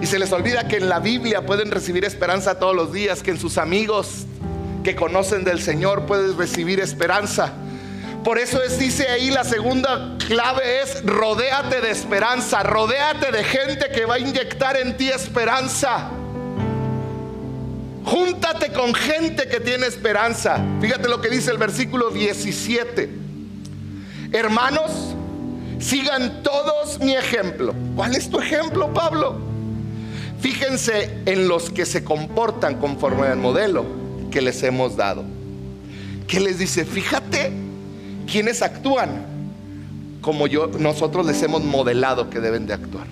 Y 0.00 0.06
se 0.06 0.18
les 0.18 0.32
olvida 0.32 0.68
que 0.68 0.76
en 0.76 0.88
la 0.88 1.00
Biblia 1.00 1.46
pueden 1.46 1.70
recibir 1.70 2.04
esperanza 2.04 2.58
todos 2.58 2.76
los 2.76 2.92
días, 2.92 3.22
que 3.22 3.30
en 3.30 3.40
sus 3.40 3.58
amigos 3.58 4.26
que 4.84 4.94
conocen 4.94 5.42
del 5.42 5.60
Señor 5.60 6.06
puedes 6.06 6.36
recibir 6.36 6.80
esperanza. 6.80 7.52
Por 8.22 8.38
eso 8.38 8.62
es, 8.62 8.78
dice 8.78 9.08
ahí, 9.08 9.30
la 9.30 9.44
segunda 9.44 10.16
clave 10.26 10.82
es 10.82 11.04
rodéate 11.04 11.80
de 11.80 11.90
esperanza, 11.90 12.62
rodéate 12.62 13.30
de 13.30 13.44
gente 13.44 13.86
que 13.94 14.04
va 14.04 14.14
a 14.14 14.18
inyectar 14.18 14.76
en 14.76 14.96
ti 14.96 15.08
esperanza. 15.08 16.10
Júntate 18.04 18.72
con 18.72 18.94
gente 18.94 19.48
que 19.48 19.60
tiene 19.60 19.86
esperanza. 19.86 20.60
Fíjate 20.80 21.08
lo 21.08 21.20
que 21.20 21.28
dice 21.28 21.50
el 21.50 21.58
versículo 21.58 22.10
17. 22.10 23.10
Hermanos, 24.32 25.14
sigan 25.80 26.42
todos 26.42 27.00
mi 27.00 27.14
ejemplo. 27.14 27.74
¿Cuál 27.96 28.14
es 28.14 28.28
tu 28.28 28.40
ejemplo, 28.40 28.92
Pablo? 28.92 29.55
Fíjense 30.40 31.22
en 31.26 31.48
los 31.48 31.70
que 31.70 31.86
se 31.86 32.04
comportan 32.04 32.76
conforme 32.76 33.26
al 33.26 33.38
modelo 33.38 33.84
que 34.30 34.40
les 34.40 34.62
hemos 34.62 34.96
dado. 34.96 35.24
¿Qué 36.26 36.40
les 36.40 36.58
dice? 36.58 36.84
Fíjate 36.84 37.52
quienes 38.30 38.62
actúan 38.62 39.24
como 40.20 40.46
yo 40.48 40.66
nosotros 40.78 41.24
les 41.24 41.40
hemos 41.42 41.62
modelado 41.62 42.28
que 42.28 42.40
deben 42.40 42.66
de 42.66 42.74
actuar. 42.74 43.06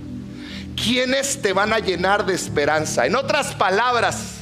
¿Quiénes 0.75 1.41
te 1.41 1.53
van 1.53 1.73
a 1.73 1.79
llenar 1.79 2.27
de 2.27 2.35
esperanza? 2.35 3.07
En 3.07 3.15
otras 3.15 3.55
palabras, 3.55 4.39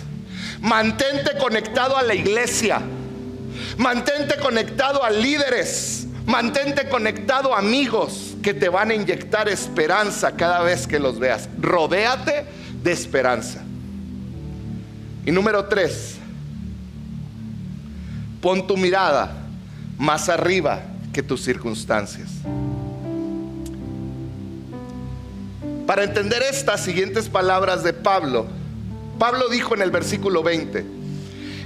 mantente 0.60 1.36
conectado 1.38 1.96
a 1.96 2.02
la 2.02 2.14
iglesia. 2.14 2.80
Mantente 3.76 4.36
conectado 4.36 5.04
a 5.04 5.10
líderes. 5.10 6.06
Mantente 6.24 6.88
conectado 6.88 7.54
a 7.54 7.58
amigos 7.58 8.34
que 8.42 8.54
te 8.54 8.68
van 8.68 8.90
a 8.90 8.94
inyectar 8.94 9.48
esperanza 9.48 10.32
cada 10.36 10.62
vez 10.62 10.86
que 10.86 10.98
los 10.98 11.18
veas. 11.18 11.48
Rodéate 11.60 12.46
de 12.82 12.92
esperanza. 12.92 13.62
Y 15.24 15.30
número 15.30 15.64
tres, 15.66 16.16
pon 18.40 18.66
tu 18.66 18.76
mirada 18.76 19.32
más 19.98 20.28
arriba 20.28 20.82
que 21.12 21.22
tus 21.22 21.42
circunstancias. 21.42 22.30
Para 25.86 26.04
entender 26.04 26.42
estas 26.42 26.80
siguientes 26.80 27.28
palabras 27.28 27.82
de 27.84 27.92
Pablo, 27.92 28.46
Pablo 29.18 29.48
dijo 29.48 29.74
en 29.74 29.82
el 29.82 29.90
versículo 29.90 30.42
20, 30.42 30.84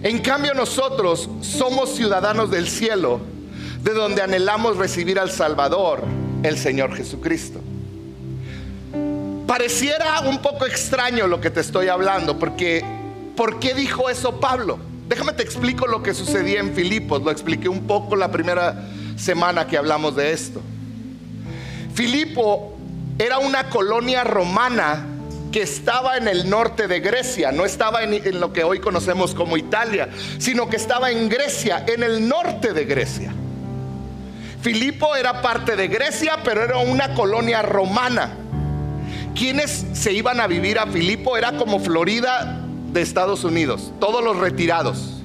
en 0.03 0.19
cambio 0.19 0.53
nosotros 0.53 1.31
somos 1.41 1.95
ciudadanos 1.95 2.51
del 2.51 2.69
cielo, 2.69 3.21
de 3.83 3.93
donde 3.93 4.23
anhelamos 4.23 4.77
recibir 4.77 5.19
al 5.19 5.31
Salvador, 5.31 6.03
el 6.43 6.59
Señor 6.59 6.95
Jesucristo. 6.95 7.61
Pareciera 9.47 10.21
un 10.21 10.39
poco 10.39 10.67
extraño 10.67 11.29
lo 11.29 11.41
que 11.41 11.51
te 11.51 11.61
estoy 11.61 11.89
hablando, 11.89 12.39
porque 12.39 12.85
¿por 13.37 13.61
qué 13.61 13.75
dijo 13.75 14.11
eso 14.11 14.41
Pablo? 14.41 14.79
Déjame 15.09 15.33
te 15.35 15.45
explico 15.45 15.87
lo 15.87 16.03
que 16.03 16.15
sucedía 16.15 16.59
en 16.59 16.75
Filipos, 16.75 17.23
lo 17.23 17.31
expliqué 17.31 17.69
un 17.69 17.87
poco 17.87 18.17
la 18.17 18.33
primera 18.33 18.89
semana 19.17 19.69
que 19.69 19.79
hablamos 19.79 20.17
de 20.17 20.33
esto. 20.33 20.61
Filipo 21.95 22.77
era 23.19 23.39
una 23.39 23.71
colonia 23.71 24.25
romana 24.25 25.07
que 25.53 25.63
estaba 25.63 26.17
en 26.17 26.27
el 26.27 26.51
norte 26.51 26.89
de 26.89 26.99
Grecia, 26.99 27.53
no 27.53 27.65
estaba 27.65 28.03
en, 28.03 28.15
en, 28.15 28.41
lo 28.41 28.53
que 28.53 28.65
hoy 28.65 28.81
conocemos 28.81 29.33
como 29.33 29.57
Italia, 29.57 30.09
sino 30.39 30.69
que 30.69 30.77
estaba 30.77 31.13
en 31.13 31.29
Grecia, 31.29 31.85
en 31.87 32.03
el 32.03 32.29
norte 32.29 32.73
de 32.73 32.85
Grecia. 32.85 33.33
Filipo 34.61 35.15
era 35.15 35.41
parte 35.41 35.77
de 35.77 35.87
Grecia, 35.87 36.39
pero 36.43 36.65
era 36.65 36.79
una 36.79 37.15
colonia 37.15 37.63
romana. 37.63 38.37
¿Quiénes 39.37 39.85
se 39.93 40.15
iban 40.15 40.41
a 40.41 40.47
vivir 40.47 40.79
a 40.79 40.87
Filipo? 40.87 41.37
Era 41.37 41.53
como 41.53 41.79
Florida 41.79 42.59
de 42.93 43.03
Estados 43.03 43.45
Unidos, 43.45 43.93
todos 44.01 44.25
los 44.25 44.39
retirados. 44.39 45.23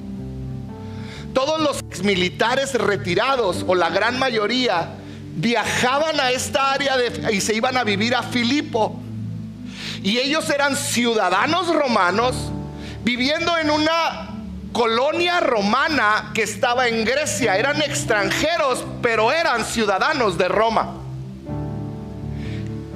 Todos 1.32 1.60
los 1.62 2.04
militares 2.04 2.74
retirados, 2.74 3.64
o 3.66 3.74
la 3.74 3.88
gran 3.88 4.18
mayoría, 4.18 4.90
viajaban 5.34 6.20
a 6.20 6.30
esta 6.30 6.72
área 6.72 6.94
y 7.32 7.40
se 7.40 7.54
iban 7.54 7.78
a 7.78 7.84
vivir 7.84 8.14
a 8.14 8.22
Filipo. 8.22 9.00
Y 10.02 10.18
ellos 10.18 10.50
eran 10.50 10.76
ciudadanos 10.76 11.74
romanos 11.74 12.36
viviendo 13.04 13.56
en 13.56 13.70
una 13.70 14.28
colonia 14.72 15.40
romana 15.40 16.32
que 16.34 16.42
estaba 16.42 16.86
en 16.86 17.06
Grecia. 17.06 17.56
Eran 17.56 17.80
extranjeros, 17.80 18.84
pero 19.00 19.32
eran 19.32 19.64
ciudadanos 19.64 20.36
de 20.36 20.48
Roma. 20.48 21.01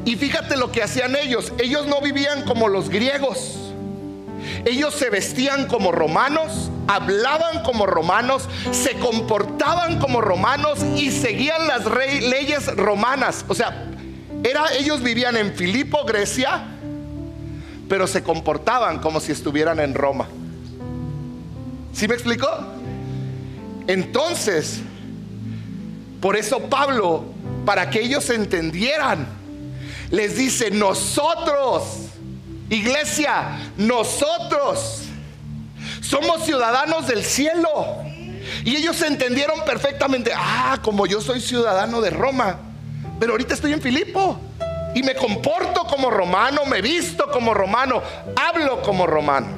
Y 0.06 0.14
fíjate 0.14 0.56
lo 0.56 0.70
que 0.70 0.84
hacían 0.84 1.16
ellos. 1.16 1.52
Ellos 1.58 1.86
no 1.86 2.00
vivían 2.00 2.44
como 2.44 2.68
los 2.68 2.88
griegos. 2.88 3.58
Ellos 4.64 4.94
se 4.94 5.10
vestían 5.10 5.66
como 5.66 5.90
romanos, 5.90 6.70
hablaban 6.86 7.64
como 7.64 7.86
romanos, 7.86 8.48
se 8.70 8.92
comportaban 8.94 9.98
como 9.98 10.20
romanos 10.20 10.78
y 10.96 11.10
seguían 11.10 11.66
las 11.66 11.84
leyes 11.86 12.66
romanas. 12.76 13.44
O 13.48 13.54
sea, 13.54 13.88
era, 14.44 14.72
ellos 14.74 15.02
vivían 15.02 15.36
en 15.36 15.52
Filipo, 15.52 16.04
Grecia, 16.04 16.64
pero 17.88 18.06
se 18.06 18.22
comportaban 18.22 19.00
como 19.00 19.18
si 19.18 19.32
estuvieran 19.32 19.80
en 19.80 19.92
Roma. 19.92 20.28
¿Sí 21.92 22.06
me 22.06 22.14
explicó? 22.14 22.48
Entonces, 23.88 24.82
por 26.20 26.36
eso 26.36 26.60
Pablo, 26.68 27.24
para 27.64 27.90
que 27.90 28.02
ellos 28.02 28.30
entendieran, 28.30 29.45
les 30.10 30.36
dice, 30.36 30.70
nosotros, 30.70 31.84
iglesia, 32.70 33.58
nosotros 33.76 35.02
somos 36.00 36.44
ciudadanos 36.44 37.06
del 37.06 37.24
cielo. 37.24 38.04
Y 38.64 38.76
ellos 38.76 39.00
entendieron 39.02 39.64
perfectamente, 39.64 40.32
ah, 40.34 40.78
como 40.82 41.06
yo 41.06 41.20
soy 41.20 41.40
ciudadano 41.40 42.00
de 42.00 42.10
Roma, 42.10 42.58
pero 43.18 43.32
ahorita 43.32 43.54
estoy 43.54 43.72
en 43.72 43.80
Filipo 43.80 44.38
y 44.94 45.02
me 45.02 45.14
comporto 45.14 45.84
como 45.86 46.10
romano, 46.10 46.64
me 46.64 46.80
visto 46.80 47.30
como 47.30 47.54
romano, 47.54 48.02
hablo 48.36 48.82
como 48.82 49.06
romano. 49.06 49.48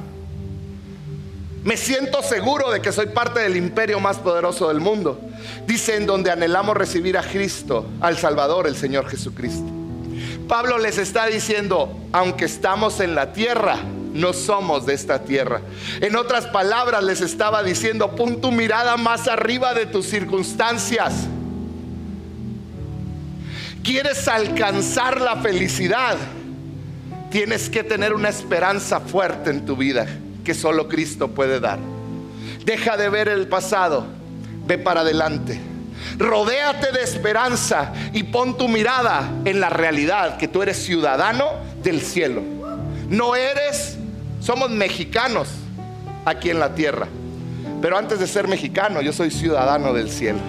Me 1.63 1.77
siento 1.77 2.23
seguro 2.23 2.71
de 2.71 2.81
que 2.81 2.91
soy 2.91 3.07
parte 3.07 3.41
del 3.41 3.57
imperio 3.57 3.99
más 3.99 4.17
poderoso 4.17 4.69
del 4.69 4.79
mundo. 4.79 5.19
Dice 5.67 5.97
en 5.97 6.05
donde 6.05 6.31
anhelamos 6.31 6.75
recibir 6.75 7.17
a 7.17 7.23
Cristo, 7.23 7.85
al 8.01 8.17
Salvador, 8.17 8.65
el 8.65 8.75
Señor 8.75 9.07
Jesucristo. 9.09 9.78
Pablo 10.49 10.79
les 10.79 10.97
está 10.97 11.27
diciendo, 11.27 11.95
aunque 12.11 12.45
estamos 12.45 12.99
en 13.01 13.13
la 13.13 13.33
tierra, 13.33 13.77
no 14.13 14.33
somos 14.33 14.87
de 14.87 14.95
esta 14.95 15.23
tierra. 15.23 15.61
En 16.01 16.15
otras 16.15 16.47
palabras 16.47 17.03
les 17.03 17.21
estaba 17.21 17.61
diciendo, 17.61 18.15
pon 18.15 18.41
tu 18.41 18.51
mirada 18.51 18.97
más 18.97 19.27
arriba 19.27 19.75
de 19.75 19.85
tus 19.85 20.07
circunstancias. 20.07 21.27
¿Quieres 23.83 24.27
alcanzar 24.27 25.21
la 25.21 25.35
felicidad? 25.35 26.17
Tienes 27.29 27.69
que 27.69 27.83
tener 27.83 28.15
una 28.15 28.29
esperanza 28.29 28.99
fuerte 28.99 29.51
en 29.51 29.67
tu 29.67 29.77
vida 29.77 30.07
que 30.43 30.55
solo 30.55 30.87
Cristo 30.87 31.27
puede 31.27 31.59
dar. 31.59 31.77
Deja 32.65 32.97
de 32.97 33.07
ver 33.09 33.29
el 33.29 33.47
pasado, 33.47 34.07
ve 34.65 34.79
para 34.79 35.01
adelante. 35.01 35.59
Rodéate 36.17 36.91
de 36.91 37.01
esperanza 37.01 37.93
y 38.13 38.23
pon 38.23 38.57
tu 38.57 38.67
mirada 38.67 39.29
en 39.45 39.59
la 39.59 39.69
realidad 39.69 40.37
que 40.37 40.47
tú 40.47 40.61
eres 40.61 40.77
ciudadano 40.77 41.45
del 41.83 42.01
cielo. 42.01 42.41
No 43.09 43.35
eres, 43.35 43.97
somos 44.41 44.69
mexicanos 44.69 45.47
aquí 46.25 46.49
en 46.49 46.59
la 46.59 46.75
tierra. 46.75 47.07
Pero 47.81 47.97
antes 47.97 48.19
de 48.19 48.27
ser 48.27 48.47
mexicano, 48.47 49.01
yo 49.01 49.13
soy 49.13 49.31
ciudadano 49.31 49.93
del 49.93 50.09
cielo. 50.09 50.39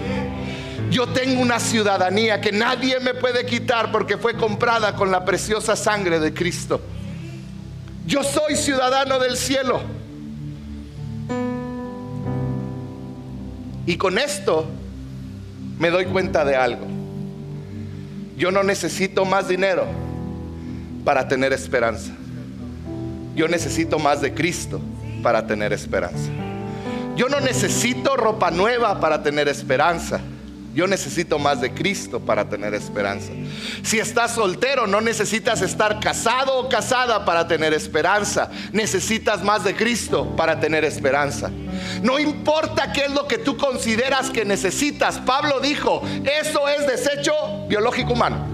Yo 0.91 1.09
tengo 1.09 1.41
una 1.41 1.61
ciudadanía 1.61 2.41
que 2.41 2.51
nadie 2.51 2.99
me 2.99 3.15
puede 3.15 3.47
quitar 3.47 3.93
porque 3.93 4.19
fue 4.19 4.35
comprada 4.35 4.97
con 4.97 5.13
la 5.13 5.25
preciosa 5.25 5.77
sangre 5.77 6.19
de 6.19 6.35
Cristo. 6.35 6.81
Yo 8.07 8.25
soy 8.25 8.57
ciudadano 8.57 9.21
del 9.21 9.37
cielo. 9.37 9.81
Y 13.87 13.97
con 13.97 14.19
esto 14.19 14.67
me 15.81 15.91
doy 15.91 16.05
cuenta 16.05 16.45
de 16.45 16.55
algo. 16.55 16.87
Yo 18.37 18.51
no 18.51 18.63
necesito 18.63 19.25
más 19.25 19.49
dinero 19.49 19.87
para 21.05 21.27
tener 21.27 21.55
esperanza. 21.55 22.13
Yo 23.35 23.49
necesito 23.49 23.99
más 23.99 24.21
de 24.21 24.35
Cristo 24.35 24.79
para 25.23 25.47
tener 25.47 25.73
esperanza. 25.73 26.31
Yo 27.17 27.31
no 27.31 27.41
necesito 27.41 28.15
ropa 28.17 28.51
nueva 28.51 29.01
para 29.01 29.23
tener 29.23 29.49
esperanza. 29.49 30.21
Yo 30.75 30.87
necesito 30.87 31.39
más 31.39 31.61
de 31.61 31.73
Cristo 31.73 32.21
para 32.21 32.49
tener 32.49 32.75
esperanza. 32.75 33.33
Si 33.83 33.99
estás 33.99 34.35
soltero, 34.35 34.87
no 34.87 35.01
necesitas 35.01 35.63
estar 35.63 35.99
casado 35.99 36.59
o 36.59 36.69
casada 36.69 37.25
para 37.25 37.49
tener 37.49 37.75
esperanza. 37.75 38.51
Necesitas 38.73 39.43
más 39.43 39.65
de 39.65 39.75
Cristo 39.75 40.37
para 40.37 40.61
tener 40.61 40.85
esperanza. 40.85 41.51
No 42.03 42.21
importa 42.21 42.93
qué 42.93 43.07
es 43.07 43.11
lo 43.11 43.27
que 43.27 43.39
tú 43.39 43.57
consideras 43.57 44.31
que 44.31 44.45
necesitas. 44.45 45.19
Pablo 45.19 45.59
dijo, 45.59 46.03
eso 46.41 46.69
es 46.69 46.87
desecho 46.87 47.33
biológico 47.69 48.13
humano. 48.13 48.47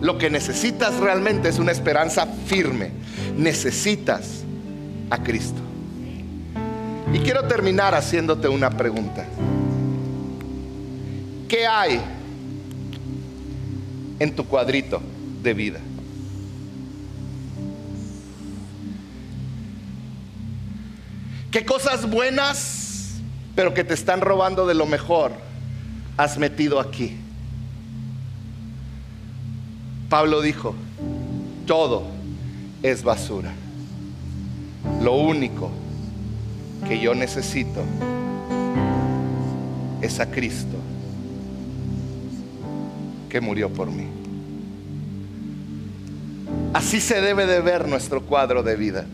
Lo 0.00 0.18
que 0.18 0.30
necesitas 0.30 0.94
realmente 0.96 1.48
es 1.48 1.60
una 1.60 1.70
esperanza 1.70 2.26
firme. 2.46 2.90
Necesitas 3.36 4.42
a 5.10 5.22
Cristo. 5.22 5.60
Y 7.12 7.20
quiero 7.20 7.44
terminar 7.44 7.94
haciéndote 7.94 8.48
una 8.48 8.70
pregunta. 8.70 9.24
¿Qué 11.48 11.66
hay 11.66 11.98
en 14.18 14.36
tu 14.36 14.44
cuadrito 14.44 15.00
de 15.42 15.54
vida? 15.54 15.80
¿Qué 21.50 21.64
cosas 21.64 22.08
buenas, 22.10 23.14
pero 23.54 23.72
que 23.72 23.82
te 23.82 23.94
están 23.94 24.20
robando 24.20 24.66
de 24.66 24.74
lo 24.74 24.84
mejor, 24.84 25.32
has 26.18 26.36
metido 26.36 26.78
aquí? 26.80 27.16
Pablo 30.10 30.42
dijo, 30.42 30.74
todo 31.66 32.04
es 32.82 33.02
basura. 33.02 33.52
Lo 35.00 35.14
único 35.14 35.70
que 36.86 37.00
yo 37.00 37.14
necesito 37.14 37.82
es 40.02 40.20
a 40.20 40.30
Cristo 40.30 40.76
que 43.28 43.40
murió 43.40 43.68
por 43.70 43.90
mí. 43.90 44.06
Así 46.72 47.00
se 47.00 47.20
debe 47.20 47.46
de 47.46 47.60
ver 47.60 47.88
nuestro 47.88 48.22
cuadro 48.22 48.62
de 48.62 48.76
vida. 48.76 49.06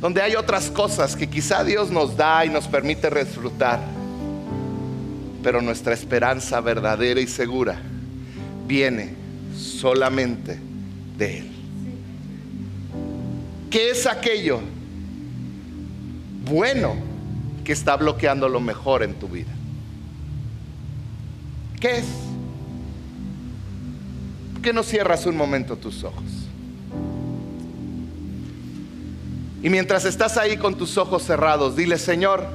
Donde 0.00 0.22
hay 0.22 0.34
otras 0.34 0.70
cosas 0.70 1.14
que 1.14 1.28
quizá 1.28 1.62
Dios 1.62 1.90
nos 1.90 2.16
da 2.16 2.44
y 2.44 2.48
nos 2.48 2.66
permite 2.66 3.10
disfrutar. 3.10 3.80
Pero 5.42 5.60
nuestra 5.60 5.94
esperanza 5.94 6.60
verdadera 6.60 7.20
y 7.20 7.26
segura 7.26 7.80
viene 8.66 9.14
solamente 9.56 10.58
de 11.18 11.38
Él. 11.38 11.50
¿Qué 13.70 13.90
es 13.90 14.06
aquello 14.06 14.60
bueno 16.44 16.94
que 17.62 17.72
está 17.72 17.96
bloqueando 17.96 18.48
lo 18.48 18.60
mejor 18.60 19.02
en 19.02 19.14
tu 19.14 19.28
vida? 19.28 19.52
¿Qué 21.78 21.98
es? 21.98 22.29
Que 24.62 24.72
no 24.72 24.82
cierras 24.82 25.26
un 25.26 25.36
momento 25.36 25.76
tus 25.76 26.04
ojos? 26.04 26.24
Y 29.62 29.68
mientras 29.68 30.04
estás 30.04 30.36
ahí 30.36 30.56
con 30.56 30.74
tus 30.76 30.96
ojos 30.96 31.22
cerrados, 31.22 31.76
dile, 31.76 31.98
Señor, 31.98 32.46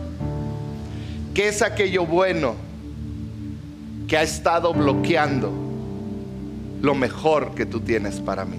¿qué 1.34 1.50
es 1.50 1.62
aquello 1.62 2.06
bueno 2.06 2.56
que 4.08 4.18
ha 4.18 4.24
estado 4.24 4.74
bloqueando 4.74 5.52
lo 6.82 6.96
mejor 6.96 7.54
que 7.54 7.66
tú 7.66 7.80
tienes 7.80 8.20
para 8.20 8.46
mí? 8.46 8.58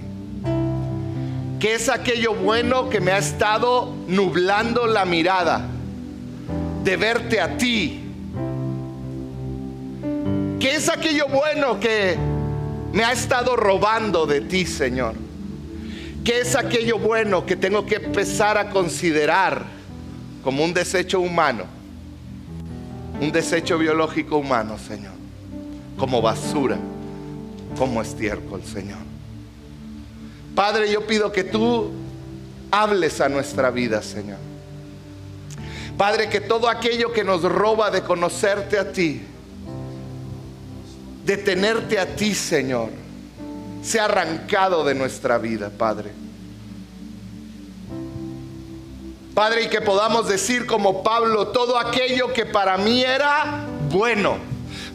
¿Qué 1.59 1.73
es 1.73 1.89
aquello 1.89 2.35
bueno 2.35 2.89
que 2.89 3.01
me 3.01 3.11
ha 3.11 3.17
estado 3.17 3.93
nublando 4.07 4.85
la 4.85 5.05
mirada 5.05 5.65
de 6.83 6.97
verte 6.97 7.41
a 7.41 7.57
ti? 7.57 8.03
¿Qué 10.59 10.75
es 10.75 10.87
aquello 10.87 11.27
bueno 11.27 11.79
que 11.79 12.15
me 12.93 13.03
ha 13.03 13.11
estado 13.11 13.55
robando 13.55 14.25
de 14.25 14.41
ti, 14.41 14.65
Señor? 14.65 15.15
¿Qué 16.23 16.41
es 16.41 16.55
aquello 16.55 16.99
bueno 16.99 17.45
que 17.45 17.55
tengo 17.55 17.85
que 17.85 17.95
empezar 17.95 18.57
a 18.57 18.69
considerar 18.69 19.65
como 20.43 20.63
un 20.63 20.73
desecho 20.73 21.21
humano? 21.21 21.65
Un 23.21 23.31
desecho 23.31 23.77
biológico 23.77 24.37
humano, 24.37 24.77
Señor. 24.77 25.13
Como 25.97 26.21
basura, 26.21 26.77
como 27.77 28.01
estiércol, 28.01 28.61
Señor. 28.63 28.99
Padre, 30.53 30.91
yo 30.91 31.05
pido 31.07 31.31
que 31.31 31.43
tú 31.43 31.91
hables 32.71 33.21
a 33.21 33.29
nuestra 33.29 33.71
vida, 33.71 34.01
Señor. 34.01 34.39
Padre, 35.97 36.29
que 36.29 36.41
todo 36.41 36.69
aquello 36.69 37.11
que 37.11 37.23
nos 37.23 37.41
roba 37.43 37.89
de 37.89 38.01
conocerte 38.01 38.77
a 38.77 38.91
ti, 38.91 39.21
de 41.27 41.35
tenerte 41.35 41.99
a 41.99 42.05
ti, 42.15 42.33
Señor, 42.33 42.87
se 43.83 43.99
ha 43.99 44.05
arrancado 44.05 44.85
de 44.85 44.95
nuestra 44.95 45.37
vida, 45.37 45.69
Padre. 45.77 46.11
Padre, 49.35 49.63
y 49.63 49.67
que 49.67 49.81
podamos 49.81 50.29
decir 50.29 50.65
como 50.65 51.03
Pablo, 51.03 51.49
todo 51.49 51.77
aquello 51.77 52.31
que 52.31 52.45
para 52.45 52.77
mí 52.77 53.03
era 53.03 53.65
bueno, 53.89 54.37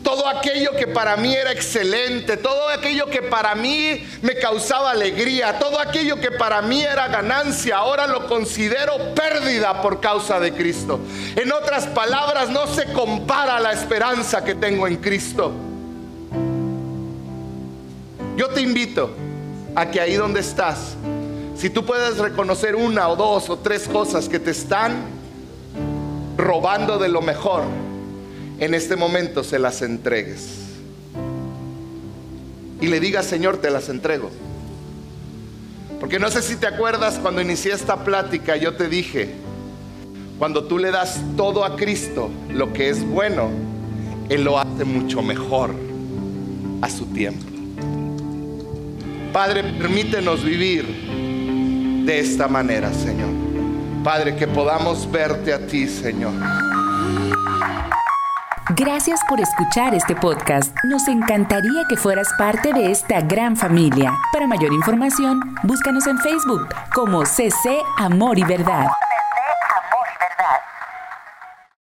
todo 0.03 0.26
aquello 0.26 0.70
que 0.74 0.87
para 0.87 1.18
mí 1.18 1.35
era 1.35 1.53
excelente, 1.53 2.39
todo 2.39 2.70
aquello 2.70 3.11
que 3.11 3.20
para 3.20 3.55
mí 3.55 4.03
me 4.22 4.37
causaba 4.37 4.93
alegría, 4.93 5.59
todo 5.59 5.78
aquello 5.78 6.16
que 6.16 6.30
para 6.30 6.62
mí 6.62 6.83
era 6.83 7.09
ganancia, 7.09 7.76
ahora 7.76 8.07
lo 8.07 8.26
considero 8.26 9.14
pérdida 9.14 9.83
por 9.83 10.01
causa 10.01 10.41
de 10.41 10.55
Cristo. 10.55 10.99
En 11.37 11.53
otras 11.53 11.87
palabras, 11.89 12.49
no 12.49 12.66
se 12.68 12.91
compara 12.91 13.61
la 13.61 13.72
esperanza 13.72 14.43
que 14.43 14.55
tengo 14.55 14.89
en 14.89 14.97
Cristo. 14.97 15.71
Yo 18.43 18.49
te 18.49 18.61
invito 18.61 19.09
a 19.76 19.88
que 19.88 20.01
ahí 20.01 20.14
donde 20.14 20.40
estás, 20.40 20.97
si 21.57 21.70
tú 21.70 21.86
puedes 21.86 22.18
reconocer 22.18 22.74
una 22.74 23.09
o 23.09 23.14
dos 23.14 23.49
o 23.49 23.61
tres 23.61 23.86
cosas 23.86 24.28
que 24.28 24.40
te 24.40 24.51
están 24.51 24.97
robando 26.36 26.99
de 26.99 27.09
lo 27.09 27.22
mejor, 27.22 27.62
en 28.59 28.74
este 28.74 28.97
momento 28.97 29.45
se 29.45 29.61
las 29.61 29.80
entregues. 29.80 30.57
Y 32.80 32.88
le 32.88 32.99
digas, 32.99 33.26
Señor, 33.26 33.59
te 33.59 33.70
las 33.70 33.88
entrego. 33.88 34.28
Porque 36.01 36.18
no 36.18 36.28
sé 36.28 36.43
si 36.43 36.57
te 36.57 36.66
acuerdas 36.66 37.20
cuando 37.22 37.40
inicié 37.40 37.72
esta 37.72 38.03
plática, 38.03 38.57
yo 38.57 38.74
te 38.74 38.88
dije, 38.88 39.34
cuando 40.40 40.64
tú 40.64 40.80
le 40.80 40.90
das 40.90 41.20
todo 41.36 41.64
a 41.64 41.76
Cristo, 41.76 42.28
lo 42.49 42.72
que 42.72 42.88
es 42.88 43.07
bueno, 43.07 43.51
Él 44.28 44.43
lo 44.43 44.59
hace 44.59 44.84
mucho 44.84 45.22
mejor 45.22 45.72
a 46.80 46.90
su 46.90 47.07
tiempo. 47.07 47.51
Padre, 49.33 49.64
permítenos 49.64 50.45
vivir 50.45 50.85
de 52.05 52.18
esta 52.18 52.49
manera, 52.49 52.93
Señor. 52.93 53.30
Padre, 54.05 54.37
que 54.37 54.47
podamos 54.47 55.11
verte 55.11 55.55
a 55.55 55.66
ti, 55.66 55.87
Señor. 55.87 56.35
Gracias 58.76 59.20
por 59.28 59.41
escuchar 59.41 59.95
este 59.95 60.14
podcast. 60.14 60.74
Nos 60.85 61.09
encantaría 61.09 61.83
que 61.89 61.97
fueras 61.97 62.28
parte 62.37 62.72
de 62.72 62.91
esta 62.91 63.20
gran 63.20 63.57
familia. 63.57 64.12
Para 64.33 64.47
mayor 64.47 64.72
información, 64.72 65.41
búscanos 65.62 66.07
en 66.07 66.18
Facebook 66.18 66.68
como 66.95 67.24
CC 67.24 67.80
Amor 67.99 68.39
y 68.39 68.45
Verdad. 68.45 68.87